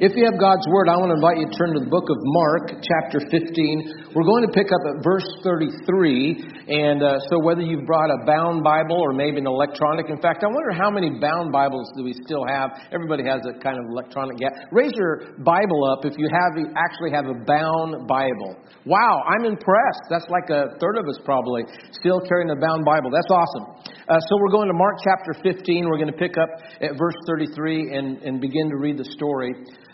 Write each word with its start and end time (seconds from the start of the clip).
If 0.00 0.16
you 0.16 0.24
have 0.24 0.40
God's 0.40 0.64
Word, 0.72 0.88
I 0.88 0.96
want 0.96 1.12
to 1.12 1.20
invite 1.20 1.36
you 1.36 1.44
to 1.44 1.52
turn 1.60 1.76
to 1.76 1.84
the 1.84 1.92
book 1.92 2.08
of 2.08 2.16
Mark, 2.40 2.72
chapter 2.72 3.20
15. 3.20 4.16
We're 4.16 4.24
going 4.24 4.48
to 4.48 4.54
pick 4.56 4.72
up 4.72 4.80
at 4.88 5.04
verse 5.04 5.28
33. 5.44 6.72
And 6.72 7.04
uh, 7.04 7.20
so, 7.28 7.36
whether 7.44 7.60
you've 7.60 7.84
brought 7.84 8.08
a 8.08 8.24
bound 8.24 8.64
Bible 8.64 8.96
or 8.96 9.12
maybe 9.12 9.44
an 9.44 9.46
electronic, 9.46 10.08
in 10.08 10.16
fact, 10.24 10.40
I 10.40 10.48
wonder 10.48 10.72
how 10.72 10.88
many 10.88 11.20
bound 11.20 11.52
Bibles 11.52 11.84
do 12.00 12.08
we 12.08 12.16
still 12.24 12.48
have? 12.48 12.72
Everybody 12.96 13.28
has 13.28 13.44
a 13.44 13.52
kind 13.60 13.76
of 13.76 13.92
electronic 13.92 14.40
gap. 14.40 14.72
Raise 14.72 14.96
your 14.96 15.36
Bible 15.44 15.84
up 15.92 16.08
if 16.08 16.16
you 16.16 16.32
have 16.32 16.56
actually 16.80 17.12
have 17.12 17.28
a 17.28 17.36
bound 17.44 18.08
Bible. 18.08 18.56
Wow, 18.88 19.20
I'm 19.28 19.44
impressed. 19.44 20.08
That's 20.08 20.32
like 20.32 20.48
a 20.48 20.80
third 20.80 20.96
of 20.96 21.12
us 21.12 21.20
probably 21.28 21.68
still 21.92 22.24
carrying 22.24 22.48
a 22.48 22.56
bound 22.56 22.88
Bible. 22.88 23.12
That's 23.12 23.28
awesome. 23.28 23.92
Uh, 24.08 24.16
so, 24.16 24.40
we're 24.40 24.48
going 24.48 24.72
to 24.72 24.78
Mark 24.80 24.96
chapter 25.04 25.36
15. 25.44 25.92
We're 25.92 26.00
going 26.00 26.08
to 26.08 26.16
pick 26.16 26.40
up 26.40 26.48
at 26.80 26.96
verse 26.96 27.20
33 27.28 27.92
and, 27.92 28.16
and 28.24 28.40
begin 28.40 28.72
to 28.72 28.80
read 28.80 28.96
the 28.96 29.04
story 29.04 29.52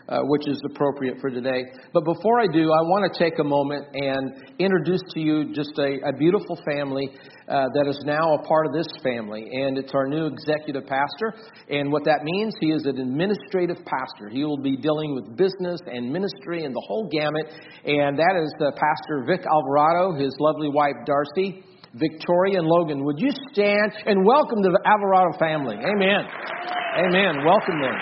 uh, 0.08 0.20
which 0.24 0.46
is 0.46 0.60
appropriate 0.70 1.18
for 1.20 1.30
today. 1.30 1.64
But 1.92 2.04
before 2.04 2.40
I 2.40 2.46
do, 2.46 2.70
I 2.70 2.82
want 2.86 3.12
to 3.12 3.18
take 3.18 3.38
a 3.38 3.44
moment 3.44 3.86
and 3.94 4.54
introduce 4.58 5.02
to 5.14 5.20
you 5.20 5.52
just 5.52 5.72
a, 5.78 5.98
a 6.08 6.12
beautiful 6.16 6.58
family 6.64 7.10
uh, 7.48 7.66
that 7.74 7.86
is 7.88 7.98
now 8.04 8.34
a 8.34 8.42
part 8.42 8.66
of 8.66 8.72
this 8.72 8.86
family. 9.02 9.46
And 9.50 9.78
it's 9.78 9.92
our 9.94 10.06
new 10.06 10.26
executive 10.26 10.86
pastor. 10.86 11.34
And 11.70 11.90
what 11.90 12.04
that 12.04 12.22
means, 12.22 12.54
he 12.60 12.70
is 12.70 12.86
an 12.86 12.98
administrative 12.98 13.78
pastor. 13.84 14.28
He 14.30 14.44
will 14.44 14.62
be 14.62 14.76
dealing 14.76 15.14
with 15.14 15.36
business 15.36 15.80
and 15.86 16.12
ministry 16.12 16.64
and 16.64 16.74
the 16.74 16.84
whole 16.86 17.08
gamut. 17.10 17.46
And 17.84 18.18
that 18.18 18.34
is 18.38 18.50
uh, 18.62 18.70
Pastor 18.78 19.26
Vic 19.26 19.46
Alvarado, 19.46 20.14
his 20.18 20.34
lovely 20.38 20.70
wife 20.70 20.96
Darcy. 21.06 21.64
Victoria 21.94 22.58
and 22.58 22.68
Logan, 22.68 23.04
would 23.04 23.16
you 23.18 23.30
stand 23.52 23.92
and 24.04 24.26
welcome 24.26 24.60
the 24.60 24.78
Alvarado 24.84 25.32
family? 25.38 25.76
Amen. 25.76 26.28
Amen. 26.98 27.44
Welcome 27.46 27.80
them. 27.80 27.96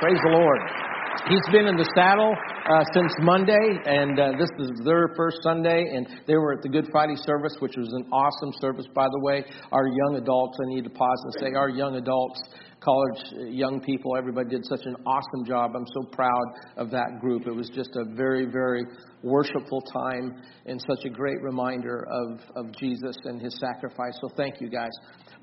Praise 0.00 0.18
the 0.24 0.30
Lord. 0.30 0.83
He's 1.22 1.46
been 1.52 1.66
in 1.66 1.76
the 1.76 1.88
saddle 1.94 2.34
uh, 2.34 2.84
since 2.92 3.14
Monday, 3.20 3.78
and 3.86 4.18
uh, 4.18 4.32
this 4.36 4.50
is 4.58 4.70
their 4.84 5.08
first 5.16 5.38
Sunday, 5.42 5.86
and 5.94 6.06
they 6.26 6.34
were 6.34 6.52
at 6.52 6.62
the 6.62 6.68
Good 6.68 6.88
Friday 6.90 7.14
service, 7.16 7.54
which 7.60 7.76
was 7.78 7.88
an 7.94 8.10
awesome 8.12 8.52
service, 8.60 8.86
by 8.94 9.06
the 9.06 9.20
way. 9.22 9.44
Our 9.72 9.86
young 9.86 10.16
adults, 10.20 10.58
I 10.60 10.74
need 10.74 10.84
to 10.84 10.90
pause 10.90 11.20
and 11.24 11.34
say, 11.40 11.54
our 11.56 11.70
young 11.70 11.96
adults, 11.96 12.42
college 12.80 13.20
uh, 13.32 13.44
young 13.46 13.80
people, 13.80 14.16
everybody 14.16 14.50
did 14.50 14.66
such 14.66 14.84
an 14.84 14.96
awesome 15.06 15.46
job. 15.46 15.72
I'm 15.74 15.86
so 15.94 16.10
proud 16.10 16.44
of 16.76 16.90
that 16.90 17.20
group. 17.20 17.46
It 17.46 17.54
was 17.54 17.70
just 17.70 17.96
a 17.96 18.04
very, 18.14 18.44
very 18.44 18.84
worshipful 19.22 19.80
time 19.92 20.42
and 20.66 20.82
such 20.86 21.06
a 21.06 21.10
great 21.10 21.40
reminder 21.42 22.06
of, 22.10 22.40
of 22.56 22.72
Jesus 22.76 23.16
and 23.24 23.40
his 23.40 23.58
sacrifice. 23.58 24.12
So 24.20 24.28
thank 24.36 24.60
you 24.60 24.68
guys. 24.68 24.92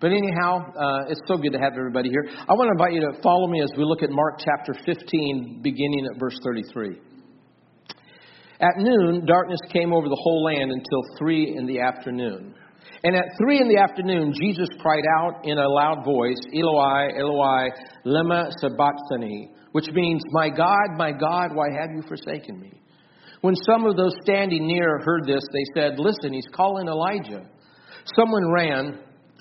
But 0.02 0.12
anyhow, 0.14 0.66
uh, 0.74 1.10
it's 1.10 1.22
so 1.28 1.38
good 1.38 1.54
to 1.54 1.60
have 1.60 1.74
everybody 1.78 2.10
here. 2.10 2.26
I 2.50 2.54
want 2.54 2.68
to 2.68 2.74
invite 2.74 2.94
you 2.94 3.02
to 3.02 3.22
follow 3.22 3.48
me 3.48 3.62
as 3.62 3.70
we 3.78 3.86
look 3.86 4.02
at 4.02 4.10
Mark 4.10 4.42
chapter 4.44 4.74
15, 4.84 5.62
beginning 5.62 6.08
at 6.12 6.20
verse 6.20 6.38
33. 6.44 6.98
At 8.60 8.78
noon, 8.78 9.26
darkness 9.28 9.60
came 9.72 9.94
over 9.94 10.10
the 10.10 10.20
whole 10.20 10.44
land 10.44 10.72
until 10.72 11.18
three 11.20 11.56
in 11.56 11.68
the 11.68 11.82
afternoon. 11.82 12.56
And 13.04 13.16
at 13.16 13.26
three 13.38 13.62
in 13.62 13.68
the 13.68 13.78
afternoon, 13.78 14.34
Jesus 14.34 14.68
cried 14.80 15.04
out 15.20 15.46
in 15.46 15.60
a 15.60 15.70
loud 15.70 16.04
voice, 16.04 16.40
Eloi, 16.52 17.10
Eloi, 17.20 17.70
lema 18.04 18.50
sabachthani, 18.60 19.50
which 19.72 19.90
means, 19.94 20.22
My 20.32 20.50
God, 20.50 20.98
my 20.98 21.12
God, 21.12 21.54
why 21.54 21.68
have 21.80 21.92
you 21.96 22.02
forsaken 22.08 22.60
me? 22.60 22.74
When 23.42 23.56
some 23.56 23.86
of 23.86 23.98
those 23.98 24.14
standing 24.24 24.66
near 24.66 25.00
heard 25.06 25.26
this, 25.28 25.44
they 25.54 25.80
said, 25.80 26.00
Listen, 26.00 26.34
he's 26.34 26.50
calling 26.54 26.88
Elijah. 26.88 27.46
Someone 28.16 28.52
ran 28.52 29.00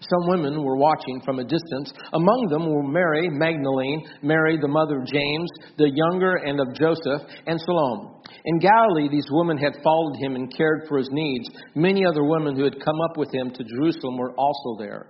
Some 0.00 0.28
women 0.28 0.62
were 0.62 0.76
watching 0.76 1.20
from 1.24 1.38
a 1.38 1.44
distance. 1.44 1.92
Among 2.12 2.46
them 2.50 2.68
were 2.68 2.82
Mary 2.82 3.28
Magdalene, 3.30 4.06
Mary 4.22 4.58
the 4.60 4.68
mother 4.68 5.00
of 5.00 5.06
James, 5.06 5.50
the 5.78 5.90
younger 5.90 6.36
and 6.44 6.60
of 6.60 6.74
Joseph, 6.74 7.22
and 7.46 7.58
Salome. 7.58 8.10
In 8.44 8.58
Galilee, 8.58 9.08
these 9.10 9.26
women 9.30 9.56
had 9.56 9.82
followed 9.82 10.16
him 10.20 10.36
and 10.36 10.54
cared 10.54 10.82
for 10.88 10.98
his 10.98 11.08
needs. 11.10 11.48
Many 11.74 12.04
other 12.04 12.24
women 12.24 12.56
who 12.56 12.64
had 12.64 12.78
come 12.78 13.00
up 13.10 13.16
with 13.16 13.32
him 13.32 13.50
to 13.50 13.64
Jerusalem 13.64 14.18
were 14.18 14.34
also 14.36 14.76
there. 14.78 15.06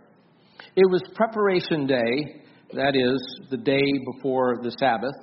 It 0.76 0.91
was 0.91 1.02
preparation 1.14 1.86
day, 1.86 2.42
that 2.72 2.94
is, 2.94 3.20
the 3.50 3.56
day 3.56 3.84
before 4.14 4.58
the 4.62 4.70
Sabbath. 4.78 5.14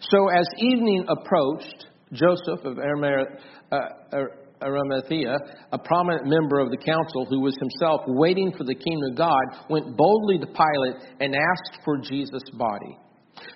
So 0.00 0.28
as 0.28 0.46
evening 0.58 1.06
approached, 1.08 1.86
Joseph 2.12 2.64
of 2.64 2.78
Arimathea, 2.78 3.38
uh, 3.72 4.18
Arimathea, 4.62 5.36
a 5.72 5.78
prominent 5.78 6.26
member 6.26 6.60
of 6.60 6.70
the 6.70 6.76
council 6.76 7.26
who 7.28 7.40
was 7.40 7.56
himself 7.60 8.02
waiting 8.06 8.52
for 8.56 8.64
the 8.64 8.74
kingdom 8.74 9.10
of 9.10 9.16
God, 9.16 9.68
went 9.68 9.96
boldly 9.96 10.38
to 10.38 10.46
Pilate 10.46 10.96
and 11.20 11.34
asked 11.34 11.84
for 11.84 11.98
Jesus' 11.98 12.50
body. 12.54 12.98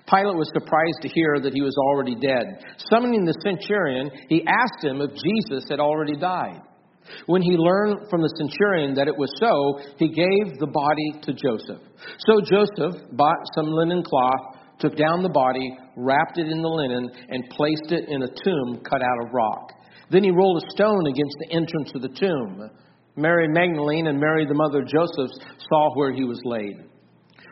Pilate 0.08 0.36
was 0.36 0.50
surprised 0.52 1.00
to 1.02 1.08
hear 1.08 1.40
that 1.40 1.54
he 1.54 1.62
was 1.62 1.76
already 1.88 2.14
dead. 2.14 2.64
Summoning 2.90 3.24
the 3.24 3.38
centurion, 3.42 4.10
he 4.28 4.44
asked 4.46 4.84
him 4.84 5.00
if 5.00 5.10
Jesus 5.16 5.68
had 5.68 5.80
already 5.80 6.16
died. 6.16 6.60
When 7.26 7.42
he 7.42 7.56
learned 7.56 8.08
from 8.10 8.20
the 8.20 8.32
centurion 8.36 8.94
that 8.94 9.08
it 9.08 9.16
was 9.16 9.32
so, 9.40 9.80
he 9.98 10.08
gave 10.08 10.58
the 10.58 10.70
body 10.70 11.20
to 11.22 11.32
Joseph. 11.32 11.82
So 12.28 12.40
Joseph 12.44 13.02
bought 13.12 13.40
some 13.54 13.66
linen 13.66 14.02
cloth, 14.02 14.60
took 14.78 14.96
down 14.96 15.22
the 15.22 15.32
body, 15.32 15.76
wrapped 15.96 16.38
it 16.38 16.46
in 16.46 16.62
the 16.62 16.68
linen, 16.68 17.10
and 17.28 17.50
placed 17.50 17.90
it 17.90 18.08
in 18.08 18.22
a 18.22 18.28
tomb 18.28 18.82
cut 18.84 19.02
out 19.02 19.26
of 19.26 19.32
rock. 19.32 19.72
Then 20.10 20.24
he 20.24 20.30
rolled 20.30 20.62
a 20.62 20.70
stone 20.70 21.06
against 21.06 21.36
the 21.38 21.52
entrance 21.52 21.92
of 21.94 22.02
the 22.02 22.08
tomb. 22.08 22.70
Mary 23.16 23.48
Magdalene 23.48 24.06
and 24.08 24.18
Mary, 24.18 24.46
the 24.46 24.54
mother 24.54 24.82
of 24.82 24.88
Joseph, 24.88 25.30
saw 25.68 25.94
where 25.94 26.12
he 26.12 26.24
was 26.24 26.40
laid. 26.44 26.84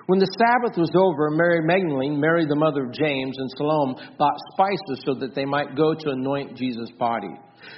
When 0.06 0.19
the 0.19 0.36
Sabbath 0.41 0.78
was 0.78 0.91
over, 0.96 1.30
Mary 1.30 1.60
Magdalene, 1.62 2.19
Mary, 2.19 2.46
the 2.46 2.56
mother 2.56 2.86
of 2.86 2.92
James, 2.92 3.36
and 3.36 3.50
Salome 3.56 3.94
bought 4.19 4.38
spices 4.52 5.04
so 5.04 5.14
that 5.20 5.34
they 5.34 5.44
might 5.44 5.76
go 5.76 5.92
to 5.92 6.10
anoint 6.10 6.56
Jesus' 6.56 6.91
body. 6.98 7.28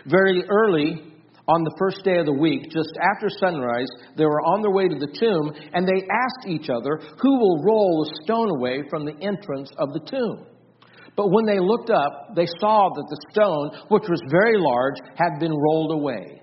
Very 0.07 0.45
early 0.49 1.11
on 1.49 1.65
the 1.65 1.75
first 1.77 2.05
day 2.05 2.19
of 2.19 2.27
the 2.27 2.33
week, 2.33 2.71
just 2.71 2.95
after 3.03 3.29
sunrise, 3.29 3.89
they 4.17 4.25
were 4.25 4.47
on 4.47 4.63
their 4.63 4.71
way 4.71 4.87
to 4.87 4.95
the 4.95 5.11
tomb, 5.19 5.51
and 5.75 5.83
they 5.83 6.07
asked 6.07 6.47
each 6.47 6.71
other, 6.71 7.01
Who 7.19 7.39
will 7.39 7.65
roll 7.65 8.07
a 8.07 8.23
stone 8.23 8.51
away 8.57 8.85
from 8.89 9.05
the 9.05 9.19
entrance 9.21 9.73
of 9.79 9.93
the 9.93 10.07
tomb? 10.07 10.47
But 11.17 11.31
when 11.31 11.45
they 11.45 11.59
looked 11.59 11.91
up, 11.91 12.35
they 12.35 12.47
saw 12.61 12.89
that 12.95 13.07
the 13.09 13.21
stone, 13.33 13.89
which 13.89 14.09
was 14.09 14.23
very 14.31 14.57
large, 14.59 14.97
had 15.17 15.39
been 15.39 15.53
rolled 15.53 15.93
away. 15.93 16.41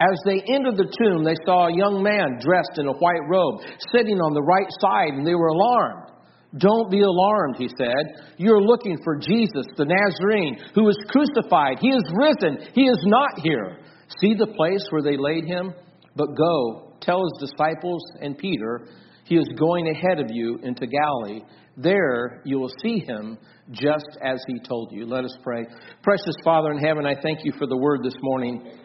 As 0.00 0.18
they 0.24 0.42
entered 0.52 0.76
the 0.76 0.90
tomb, 0.90 1.24
they 1.24 1.36
saw 1.46 1.68
a 1.68 1.76
young 1.76 2.02
man 2.02 2.38
dressed 2.40 2.78
in 2.78 2.86
a 2.86 2.98
white 2.98 3.24
robe 3.28 3.60
sitting 3.94 4.18
on 4.18 4.34
the 4.34 4.42
right 4.42 4.70
side, 4.80 5.14
and 5.14 5.26
they 5.26 5.34
were 5.34 5.54
alarmed. 5.54 6.10
Don't 6.58 6.90
be 6.90 7.00
alarmed, 7.00 7.56
he 7.58 7.68
said. 7.78 8.34
You're 8.36 8.62
looking 8.62 8.98
for 9.02 9.16
Jesus, 9.16 9.66
the 9.76 9.86
Nazarene, 9.86 10.58
who 10.74 10.84
was 10.84 10.96
crucified. 11.08 11.78
He 11.80 11.88
is 11.88 12.04
risen. 12.14 12.68
He 12.74 12.82
is 12.86 13.02
not 13.04 13.40
here. 13.42 13.78
See 14.20 14.34
the 14.34 14.46
place 14.46 14.86
where 14.90 15.02
they 15.02 15.16
laid 15.16 15.46
him? 15.46 15.74
But 16.14 16.36
go, 16.36 16.96
tell 17.00 17.22
his 17.22 17.50
disciples 17.50 18.02
and 18.20 18.38
Peter, 18.38 18.86
he 19.24 19.36
is 19.36 19.48
going 19.58 19.88
ahead 19.88 20.20
of 20.20 20.30
you 20.30 20.58
into 20.62 20.86
Galilee. 20.86 21.40
There 21.76 22.40
you 22.44 22.58
will 22.58 22.72
see 22.82 23.00
him 23.00 23.38
just 23.70 24.18
as 24.22 24.42
he 24.46 24.60
told 24.60 24.92
you. 24.92 25.06
Let 25.06 25.24
us 25.24 25.36
pray. 25.42 25.66
Precious 26.02 26.36
Father 26.44 26.70
in 26.70 26.78
heaven, 26.78 27.04
I 27.04 27.20
thank 27.20 27.40
you 27.44 27.52
for 27.58 27.66
the 27.66 27.76
word 27.76 28.00
this 28.04 28.14
morning. 28.22 28.78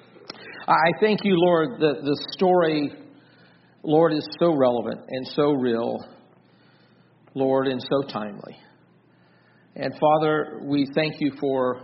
I 0.68 0.92
thank 1.00 1.24
you, 1.24 1.34
Lord, 1.36 1.80
that 1.80 2.02
the 2.04 2.28
story, 2.31 2.92
Lord, 3.84 4.14
is 4.14 4.28
so 4.40 4.56
relevant 4.56 5.02
and 5.08 5.28
so 5.28 5.52
real, 5.52 6.00
Lord, 7.36 7.68
and 7.68 7.81
so 7.81 8.08
timely. 8.08 8.58
And 9.75 9.94
Father, 10.00 10.62
we 10.64 10.88
thank 10.96 11.16
you 11.19 11.31
for 11.40 11.81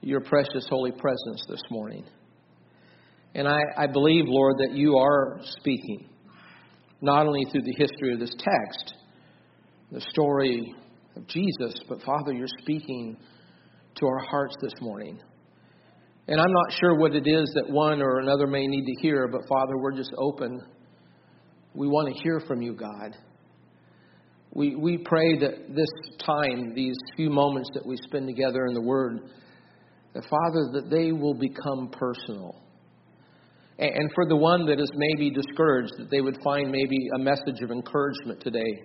your 0.00 0.20
precious 0.20 0.66
holy 0.68 0.92
presence 0.92 1.44
this 1.48 1.62
morning. 1.70 2.04
And 3.34 3.46
I, 3.46 3.60
I 3.76 3.86
believe, 3.86 4.24
Lord, 4.26 4.56
that 4.58 4.72
you 4.72 4.96
are 4.96 5.40
speaking, 5.58 6.08
not 7.00 7.26
only 7.26 7.44
through 7.50 7.62
the 7.62 7.74
history 7.76 8.12
of 8.12 8.20
this 8.20 8.34
text, 8.38 8.94
the 9.92 10.00
story 10.00 10.74
of 11.14 11.26
Jesus, 11.28 11.74
but 11.88 12.02
Father, 12.02 12.32
you're 12.32 12.46
speaking 12.62 13.16
to 13.96 14.06
our 14.06 14.18
hearts 14.30 14.56
this 14.60 14.72
morning. 14.80 15.18
And 16.28 16.40
I'm 16.40 16.52
not 16.52 16.72
sure 16.80 16.98
what 16.98 17.14
it 17.14 17.26
is 17.26 17.48
that 17.54 17.70
one 17.70 18.02
or 18.02 18.18
another 18.18 18.48
may 18.48 18.66
need 18.66 18.84
to 18.84 19.00
hear, 19.00 19.28
but 19.28 19.42
Father, 19.48 19.78
we're 19.78 19.96
just 19.96 20.12
open. 20.18 20.60
We 21.74 21.86
want 21.86 22.14
to 22.14 22.22
hear 22.22 22.40
from 22.40 22.62
you, 22.62 22.74
God. 22.74 23.16
We, 24.52 24.74
we 24.74 24.98
pray 24.98 25.38
that 25.38 25.74
this 25.74 25.88
time, 26.24 26.74
these 26.74 26.96
few 27.16 27.30
moments 27.30 27.68
that 27.74 27.86
we 27.86 27.96
spend 28.04 28.26
together 28.26 28.66
in 28.66 28.74
the 28.74 28.82
Word, 28.82 29.20
that 30.14 30.24
Father, 30.24 30.72
that 30.72 30.90
they 30.90 31.12
will 31.12 31.34
become 31.34 31.90
personal. 31.92 32.56
And 33.78 34.10
for 34.14 34.26
the 34.26 34.36
one 34.36 34.66
that 34.66 34.80
is 34.80 34.90
maybe 34.94 35.30
discouraged, 35.30 35.92
that 35.98 36.10
they 36.10 36.22
would 36.22 36.38
find 36.42 36.72
maybe 36.72 36.96
a 37.14 37.18
message 37.18 37.60
of 37.62 37.70
encouragement 37.70 38.40
today. 38.40 38.82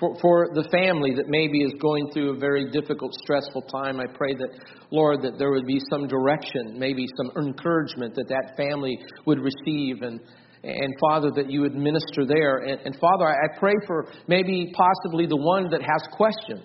For, 0.00 0.16
for 0.20 0.48
the 0.54 0.66
family 0.72 1.12
that 1.14 1.28
maybe 1.28 1.60
is 1.60 1.74
going 1.78 2.10
through 2.10 2.34
a 2.34 2.38
very 2.38 2.70
difficult, 2.70 3.12
stressful 3.22 3.62
time, 3.68 4.00
I 4.00 4.06
pray 4.06 4.32
that, 4.32 4.48
Lord, 4.90 5.20
that 5.22 5.36
there 5.36 5.52
would 5.52 5.66
be 5.66 5.78
some 5.90 6.08
direction, 6.08 6.78
maybe 6.78 7.04
some 7.18 7.30
encouragement 7.36 8.14
that 8.14 8.28
that 8.28 8.56
family 8.56 8.96
would 9.26 9.38
receive. 9.38 10.00
And, 10.00 10.18
and 10.64 10.92
Father, 11.00 11.30
that 11.36 11.50
you 11.50 11.60
would 11.60 11.74
minister 11.74 12.24
there. 12.26 12.64
And, 12.64 12.80
and 12.86 12.96
Father, 12.96 13.28
I, 13.28 13.32
I 13.32 13.58
pray 13.58 13.74
for 13.86 14.08
maybe 14.26 14.72
possibly 14.72 15.26
the 15.26 15.36
one 15.36 15.68
that 15.70 15.82
has 15.82 16.02
questions. 16.16 16.64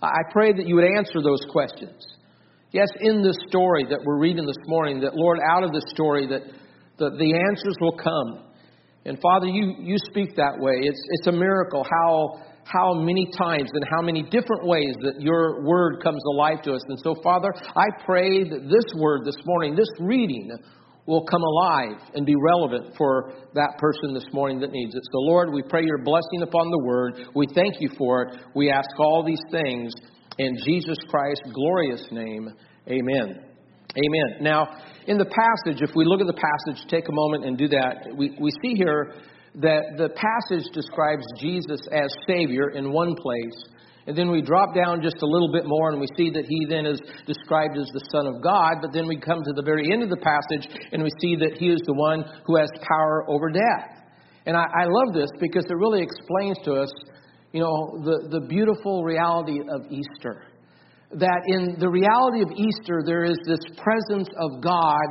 I 0.00 0.24
pray 0.32 0.52
that 0.52 0.66
you 0.66 0.76
would 0.76 0.96
answer 0.96 1.20
those 1.20 1.44
questions. 1.52 2.00
Yes, 2.72 2.88
in 3.00 3.22
this 3.22 3.36
story 3.48 3.84
that 3.88 4.00
we're 4.02 4.18
reading 4.18 4.46
this 4.46 4.60
morning, 4.66 5.00
that 5.00 5.14
Lord, 5.14 5.38
out 5.50 5.62
of 5.62 5.72
this 5.72 5.84
story, 5.88 6.26
that 6.28 6.42
the, 6.98 7.10
the 7.10 7.34
answers 7.50 7.76
will 7.80 7.96
come. 7.96 8.44
And 9.06 9.18
Father, 9.20 9.46
you, 9.46 9.74
you 9.78 9.96
speak 10.10 10.36
that 10.36 10.58
way. 10.58 10.74
It's, 10.82 11.00
it's 11.10 11.28
a 11.28 11.32
miracle 11.32 11.84
how, 11.84 12.42
how 12.64 12.94
many 12.94 13.30
times 13.38 13.70
and 13.72 13.84
how 13.88 14.02
many 14.02 14.22
different 14.24 14.66
ways 14.66 14.94
that 15.02 15.20
your 15.20 15.64
word 15.64 16.02
comes 16.02 16.22
alive 16.34 16.62
to 16.62 16.72
us. 16.72 16.82
And 16.88 16.98
so, 16.98 17.14
Father, 17.22 17.54
I 17.54 17.86
pray 18.04 18.42
that 18.42 18.62
this 18.68 19.00
word 19.00 19.24
this 19.24 19.36
morning, 19.46 19.76
this 19.76 19.88
reading, 20.00 20.50
will 21.06 21.24
come 21.24 21.42
alive 21.42 22.02
and 22.14 22.26
be 22.26 22.34
relevant 22.34 22.94
for 22.98 23.32
that 23.54 23.78
person 23.78 24.12
this 24.12 24.26
morning 24.32 24.58
that 24.58 24.72
needs 24.72 24.94
it. 24.94 25.02
So, 25.12 25.18
Lord, 25.18 25.52
we 25.52 25.62
pray 25.62 25.84
your 25.84 26.02
blessing 26.02 26.42
upon 26.42 26.68
the 26.70 26.84
word. 26.84 27.14
We 27.34 27.46
thank 27.54 27.80
you 27.80 27.90
for 27.96 28.24
it. 28.24 28.40
We 28.54 28.70
ask 28.72 28.88
all 28.98 29.24
these 29.24 29.42
things 29.52 29.92
in 30.38 30.56
Jesus 30.64 30.98
Christ's 31.08 31.52
glorious 31.54 32.02
name. 32.10 32.50
Amen. 32.88 33.55
Amen. 33.96 34.42
Now, 34.42 34.68
in 35.06 35.16
the 35.16 35.24
passage, 35.24 35.80
if 35.80 35.94
we 35.96 36.04
look 36.04 36.20
at 36.20 36.26
the 36.26 36.36
passage, 36.36 36.84
take 36.90 37.08
a 37.08 37.12
moment 37.12 37.44
and 37.46 37.56
do 37.56 37.68
that, 37.68 38.08
we, 38.14 38.36
we 38.38 38.50
see 38.62 38.74
here 38.76 39.14
that 39.56 39.96
the 39.96 40.10
passage 40.12 40.68
describes 40.74 41.24
Jesus 41.40 41.80
as 41.90 42.12
Savior 42.26 42.70
in 42.70 42.92
one 42.92 43.14
place. 43.16 43.72
And 44.06 44.16
then 44.16 44.30
we 44.30 44.42
drop 44.42 44.74
down 44.74 45.02
just 45.02 45.16
a 45.22 45.26
little 45.26 45.50
bit 45.50 45.64
more 45.64 45.90
and 45.90 46.00
we 46.00 46.06
see 46.16 46.30
that 46.30 46.44
he 46.46 46.66
then 46.68 46.86
is 46.86 47.00
described 47.26 47.76
as 47.76 47.88
the 47.92 48.04
Son 48.12 48.26
of 48.26 48.42
God. 48.42 48.78
But 48.82 48.92
then 48.92 49.08
we 49.08 49.18
come 49.18 49.42
to 49.42 49.52
the 49.56 49.64
very 49.64 49.90
end 49.92 50.02
of 50.02 50.10
the 50.10 50.20
passage 50.20 50.68
and 50.92 51.02
we 51.02 51.10
see 51.20 51.34
that 51.36 51.56
he 51.58 51.68
is 51.68 51.80
the 51.86 51.94
one 51.94 52.22
who 52.44 52.56
has 52.56 52.68
power 52.86 53.24
over 53.28 53.50
death. 53.50 54.04
And 54.44 54.56
I, 54.56 54.62
I 54.62 54.84
love 54.84 55.14
this 55.14 55.30
because 55.40 55.64
it 55.64 55.74
really 55.74 56.02
explains 56.02 56.58
to 56.64 56.74
us, 56.74 56.92
you 57.52 57.60
know, 57.60 57.98
the, 58.04 58.38
the 58.38 58.46
beautiful 58.46 59.02
reality 59.02 59.58
of 59.58 59.90
Easter 59.90 60.44
that 61.12 61.42
in 61.46 61.76
the 61.78 61.88
reality 61.88 62.42
of 62.42 62.50
Easter, 62.52 63.02
there 63.04 63.24
is 63.24 63.38
this 63.46 63.60
presence 63.76 64.28
of 64.38 64.62
God 64.62 65.08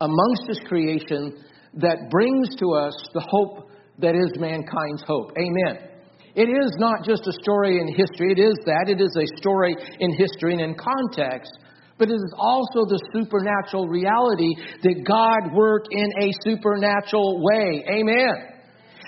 amongst 0.00 0.48
His 0.48 0.60
creation 0.66 1.42
that 1.74 2.10
brings 2.10 2.54
to 2.56 2.72
us 2.72 2.94
the 3.14 3.26
hope 3.28 3.70
that 3.98 4.14
is 4.14 4.30
mankind's 4.38 5.02
hope. 5.06 5.32
Amen. 5.38 5.90
It 6.34 6.50
is 6.50 6.72
not 6.78 7.04
just 7.04 7.26
a 7.26 7.32
story 7.42 7.78
in 7.78 7.88
history, 7.88 8.32
it 8.32 8.40
is 8.40 8.54
that. 8.66 8.86
It 8.88 9.00
is 9.00 9.14
a 9.16 9.26
story 9.38 9.76
in 10.00 10.12
history 10.16 10.52
and 10.52 10.60
in 10.60 10.74
context. 10.74 11.50
But 11.96 12.10
it 12.10 12.14
is 12.14 12.34
also 12.36 12.86
the 12.90 12.98
supernatural 13.14 13.86
reality 13.86 14.50
that 14.82 15.04
God 15.06 15.54
worked 15.54 15.88
in 15.92 16.10
a 16.22 16.32
supernatural 16.42 17.40
way. 17.40 17.84
Amen. 17.88 18.53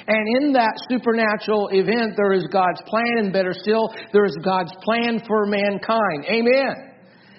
And 0.06 0.24
in 0.38 0.52
that 0.52 0.78
supernatural 0.88 1.68
event, 1.72 2.14
there 2.16 2.32
is 2.32 2.46
God's 2.52 2.80
plan, 2.86 3.26
and 3.26 3.32
better 3.32 3.52
still, 3.52 3.90
there 4.12 4.24
is 4.24 4.36
God's 4.44 4.72
plan 4.82 5.20
for 5.26 5.46
mankind. 5.46 6.26
Amen. 6.30 6.86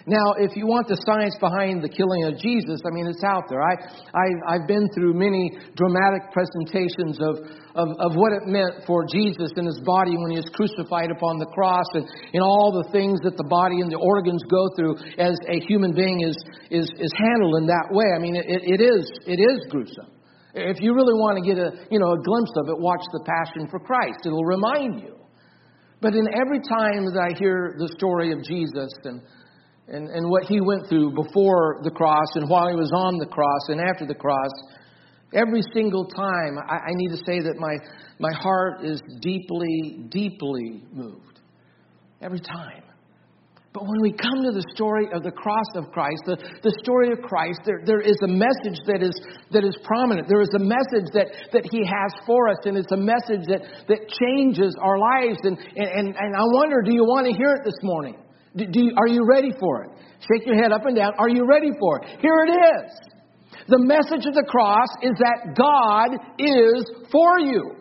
Now, 0.07 0.39
if 0.39 0.55
you 0.55 0.63
want 0.63 0.87
the 0.87 0.95
science 1.03 1.35
behind 1.35 1.83
the 1.83 1.91
killing 1.91 2.23
of 2.31 2.39
Jesus, 2.39 2.79
I 2.87 2.95
mean, 2.95 3.11
it's 3.11 3.27
out 3.27 3.51
there. 3.51 3.59
I, 3.59 3.75
I, 4.15 4.55
have 4.55 4.63
been 4.63 4.87
through 4.95 5.11
many 5.11 5.51
dramatic 5.75 6.31
presentations 6.31 7.19
of, 7.19 7.43
of, 7.75 7.87
of, 7.99 8.15
what 8.15 8.31
it 8.31 8.47
meant 8.47 8.87
for 8.87 9.03
Jesus 9.03 9.51
and 9.59 9.67
his 9.67 9.83
body 9.83 10.15
when 10.15 10.31
he 10.31 10.39
was 10.39 10.47
crucified 10.55 11.11
upon 11.11 11.43
the 11.43 11.51
cross 11.51 11.91
and, 11.91 12.07
and 12.07 12.39
all 12.39 12.71
the 12.71 12.87
things 12.95 13.19
that 13.27 13.35
the 13.35 13.47
body 13.51 13.83
and 13.83 13.91
the 13.91 13.99
organs 13.99 14.39
go 14.47 14.71
through 14.79 14.95
as 15.19 15.35
a 15.51 15.59
human 15.67 15.91
being 15.91 16.23
is, 16.23 16.39
is, 16.71 16.87
is 17.03 17.11
handled 17.19 17.59
in 17.59 17.67
that 17.67 17.91
way. 17.91 18.07
I 18.15 18.19
mean, 18.23 18.39
it, 18.39 18.47
it, 18.47 18.79
is, 18.79 19.11
it 19.27 19.43
is 19.43 19.59
gruesome. 19.67 20.16
If 20.53 20.81
you 20.81 20.93
really 20.93 21.13
want 21.13 21.37
to 21.37 21.43
get 21.43 21.57
a, 21.59 21.87
you 21.91 21.99
know, 21.99 22.13
a 22.13 22.23
glimpse 22.23 22.51
of 22.57 22.69
it, 22.69 22.79
watch 22.79 23.01
The 23.11 23.23
Passion 23.25 23.67
for 23.69 23.79
Christ. 23.79 24.25
It'll 24.25 24.45
remind 24.45 25.01
you. 25.01 25.15
But 26.01 26.13
in 26.13 26.27
every 26.33 26.59
time 26.59 27.05
that 27.05 27.19
I 27.19 27.37
hear 27.37 27.75
the 27.77 27.89
story 27.97 28.31
of 28.31 28.43
Jesus 28.43 28.89
and, 29.03 29.21
and, 29.87 30.09
and 30.09 30.29
what 30.29 30.43
he 30.45 30.61
went 30.61 30.87
through 30.87 31.13
before 31.15 31.79
the 31.83 31.91
cross 31.91 32.27
and 32.35 32.49
while 32.49 32.69
he 32.69 32.75
was 32.75 32.91
on 32.93 33.17
the 33.17 33.25
cross 33.25 33.69
and 33.69 33.81
after 33.81 34.05
the 34.05 34.15
cross, 34.15 34.51
every 35.33 35.61
single 35.73 36.05
time 36.05 36.57
I, 36.69 36.75
I 36.75 36.91
need 36.93 37.09
to 37.09 37.17
say 37.25 37.39
that 37.39 37.55
my, 37.57 37.75
my 38.19 38.33
heart 38.37 38.85
is 38.85 39.01
deeply, 39.21 40.05
deeply 40.09 40.83
moved. 40.91 41.39
Every 42.21 42.39
time. 42.39 42.86
But 43.73 43.83
when 43.83 44.01
we 44.01 44.11
come 44.11 44.41
to 44.41 44.51
the 44.51 44.65
story 44.73 45.05
of 45.13 45.21
the 45.21 45.31
cross 45.31 45.69
of 45.75 45.91
Christ, 45.91 46.23
the, 46.25 46.37
the 46.63 46.73
story 46.81 47.11
of 47.11 47.19
Christ, 47.21 47.61
there, 47.65 47.83
there 47.85 48.01
is 48.01 48.17
a 48.23 48.31
message 48.31 48.79
that 48.87 49.03
is, 49.03 49.13
that 49.51 49.63
is 49.63 49.77
prominent. 49.83 50.25
There 50.27 50.41
is 50.41 50.49
a 50.55 50.63
message 50.63 51.11
that, 51.13 51.27
that 51.53 51.67
He 51.69 51.85
has 51.85 52.11
for 52.25 52.49
us, 52.49 52.57
and 52.65 52.77
it's 52.77 52.91
a 52.91 52.97
message 52.97 53.45
that, 53.51 53.61
that 53.91 54.01
changes 54.09 54.73
our 54.81 54.97
lives. 54.97 55.37
And, 55.43 55.59
and, 55.77 56.15
and 56.15 56.31
I 56.33 56.45
wonder, 56.57 56.81
do 56.81 56.93
you 56.93 57.05
want 57.05 57.27
to 57.27 57.33
hear 57.35 57.53
it 57.53 57.63
this 57.63 57.77
morning? 57.83 58.15
Do, 58.55 58.65
do 58.65 58.79
you, 58.89 58.91
are 58.97 59.07
you 59.07 59.21
ready 59.29 59.51
for 59.59 59.85
it? 59.85 59.91
Shake 60.25 60.47
your 60.47 60.57
head 60.57 60.71
up 60.71 60.85
and 60.85 60.95
down. 60.95 61.13
Are 61.19 61.29
you 61.29 61.45
ready 61.45 61.69
for 61.79 62.01
it? 62.01 62.17
Here 62.19 62.39
it 62.47 62.53
is. 62.57 62.89
The 63.67 63.79
message 63.79 64.25
of 64.25 64.33
the 64.33 64.47
cross 64.47 64.87
is 65.03 65.13
that 65.19 65.53
God 65.53 66.17
is 66.39 66.81
for 67.11 67.39
you. 67.39 67.75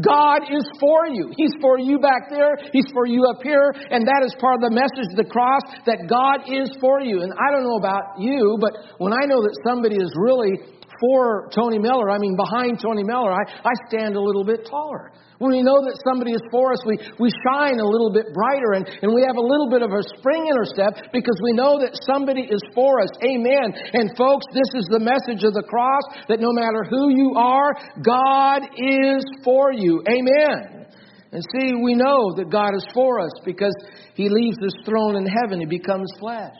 God 0.00 0.48
is 0.48 0.64
for 0.80 1.06
you. 1.06 1.32
He's 1.36 1.52
for 1.60 1.78
you 1.78 1.98
back 1.98 2.30
there. 2.30 2.56
He's 2.72 2.88
for 2.92 3.06
you 3.06 3.28
up 3.28 3.42
here. 3.42 3.74
And 3.90 4.06
that 4.08 4.24
is 4.24 4.34
part 4.40 4.56
of 4.56 4.62
the 4.64 4.72
message 4.72 5.12
of 5.12 5.20
the 5.20 5.28
cross 5.28 5.60
that 5.84 6.08
God 6.08 6.48
is 6.48 6.72
for 6.80 7.00
you. 7.00 7.20
And 7.20 7.32
I 7.36 7.52
don't 7.52 7.64
know 7.64 7.76
about 7.76 8.16
you, 8.16 8.56
but 8.56 8.72
when 8.96 9.12
I 9.12 9.28
know 9.28 9.44
that 9.44 9.52
somebody 9.68 9.96
is 9.96 10.08
really 10.16 10.56
for 11.02 11.50
Tony 11.50 11.82
Miller, 11.82 12.06
I 12.14 12.18
mean 12.22 12.38
behind 12.38 12.78
Tony 12.78 13.02
Miller, 13.02 13.34
I, 13.34 13.42
I 13.42 13.74
stand 13.90 14.14
a 14.14 14.22
little 14.22 14.46
bit 14.46 14.62
taller. 14.70 15.10
When 15.42 15.50
we 15.50 15.66
know 15.66 15.82
that 15.82 15.98
somebody 16.06 16.38
is 16.38 16.44
for 16.54 16.70
us, 16.70 16.78
we, 16.86 16.94
we 17.18 17.26
shine 17.42 17.82
a 17.82 17.88
little 17.90 18.14
bit 18.14 18.30
brighter 18.30 18.78
and, 18.78 18.86
and 19.02 19.10
we 19.10 19.26
have 19.26 19.34
a 19.34 19.42
little 19.42 19.66
bit 19.66 19.82
of 19.82 19.90
a 19.90 19.98
spring 20.14 20.46
in 20.46 20.54
our 20.54 20.70
step 20.70 21.10
because 21.10 21.34
we 21.42 21.58
know 21.58 21.82
that 21.82 21.98
somebody 22.06 22.46
is 22.46 22.62
for 22.70 23.02
us. 23.02 23.10
Amen. 23.26 23.74
And 23.74 24.14
folks, 24.14 24.46
this 24.54 24.70
is 24.78 24.86
the 24.94 25.02
message 25.02 25.42
of 25.42 25.58
the 25.58 25.66
cross 25.66 26.06
that 26.30 26.38
no 26.38 26.54
matter 26.54 26.86
who 26.86 27.10
you 27.10 27.34
are, 27.34 27.74
God 27.98 28.70
is 28.78 29.26
for 29.42 29.74
you. 29.74 30.06
Amen. 30.06 30.86
And 31.34 31.42
see, 31.58 31.74
we 31.74 31.98
know 31.98 32.38
that 32.38 32.46
God 32.46 32.78
is 32.78 32.86
for 32.94 33.18
us 33.18 33.34
because 33.44 33.74
He 34.14 34.30
leaves 34.30 34.62
His 34.62 34.78
throne 34.86 35.16
in 35.16 35.26
heaven. 35.26 35.58
He 35.58 35.66
becomes 35.66 36.06
flesh. 36.20 36.54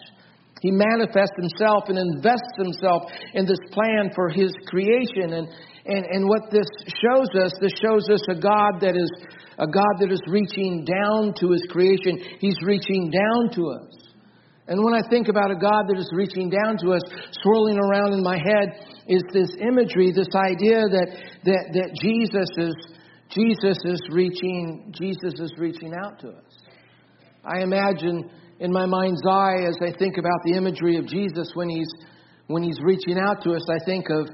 He 0.62 0.71
manifests 0.71 1.35
Himself 1.37 1.90
and 1.90 1.99
invests 1.99 2.57
Himself 2.57 3.11
in 3.35 3.45
this 3.45 3.61
plan 3.75 4.14
for 4.14 4.31
His 4.31 4.54
creation. 4.71 5.35
And, 5.35 5.49
and, 5.85 6.07
and 6.07 6.28
what 6.28 6.49
this 6.54 6.71
shows 7.02 7.28
us, 7.42 7.52
this 7.61 7.75
shows 7.83 8.07
us 8.09 8.23
a 8.31 8.38
God 8.38 8.78
that 8.81 8.95
is 8.95 9.11
a 9.59 9.66
God 9.66 9.95
that 10.00 10.11
is 10.11 10.21
reaching 10.26 10.85
down 10.85 11.35
to 11.38 11.52
his 11.52 11.66
creation. 11.71 12.19
He's 12.40 12.57
reaching 12.64 13.11
down 13.11 13.54
to 13.54 13.69
us. 13.69 14.02
And 14.66 14.83
when 14.83 14.95
I 14.95 15.02
think 15.11 15.28
about 15.28 15.50
a 15.50 15.57
God 15.57 15.85
that 15.88 15.99
is 15.99 16.11
reaching 16.14 16.49
down 16.49 16.78
to 16.78 16.92
us, 16.95 17.02
swirling 17.42 17.78
around 17.78 18.12
in 18.14 18.23
my 18.23 18.38
head 18.38 18.87
is 19.09 19.23
this 19.33 19.50
imagery, 19.61 20.12
this 20.12 20.31
idea 20.35 20.87
that, 20.88 21.09
that, 21.45 21.64
that 21.75 21.90
Jesus 22.00 22.49
is 22.59 22.75
Jesus 23.28 23.78
is 23.85 24.00
reaching 24.11 24.92
Jesus 24.92 25.33
is 25.40 25.52
reaching 25.59 25.92
out 26.04 26.19
to 26.21 26.28
us. 26.28 26.52
I 27.45 27.62
imagine 27.62 28.31
in 28.62 28.73
my 28.73 28.87
mind's 28.87 29.21
eye 29.28 29.66
as 29.66 29.75
I 29.83 29.90
think 29.99 30.19
about 30.19 30.38
the 30.45 30.54
imagery 30.54 30.97
of 30.97 31.07
Jesus 31.07 31.50
when 31.54 31.69
he's 31.69 31.90
when 32.47 32.62
he's 32.62 32.78
reaching 32.81 33.19
out 33.19 33.42
to 33.42 33.54
us, 33.54 33.66
I 33.69 33.85
think 33.85 34.07
of 34.09 34.28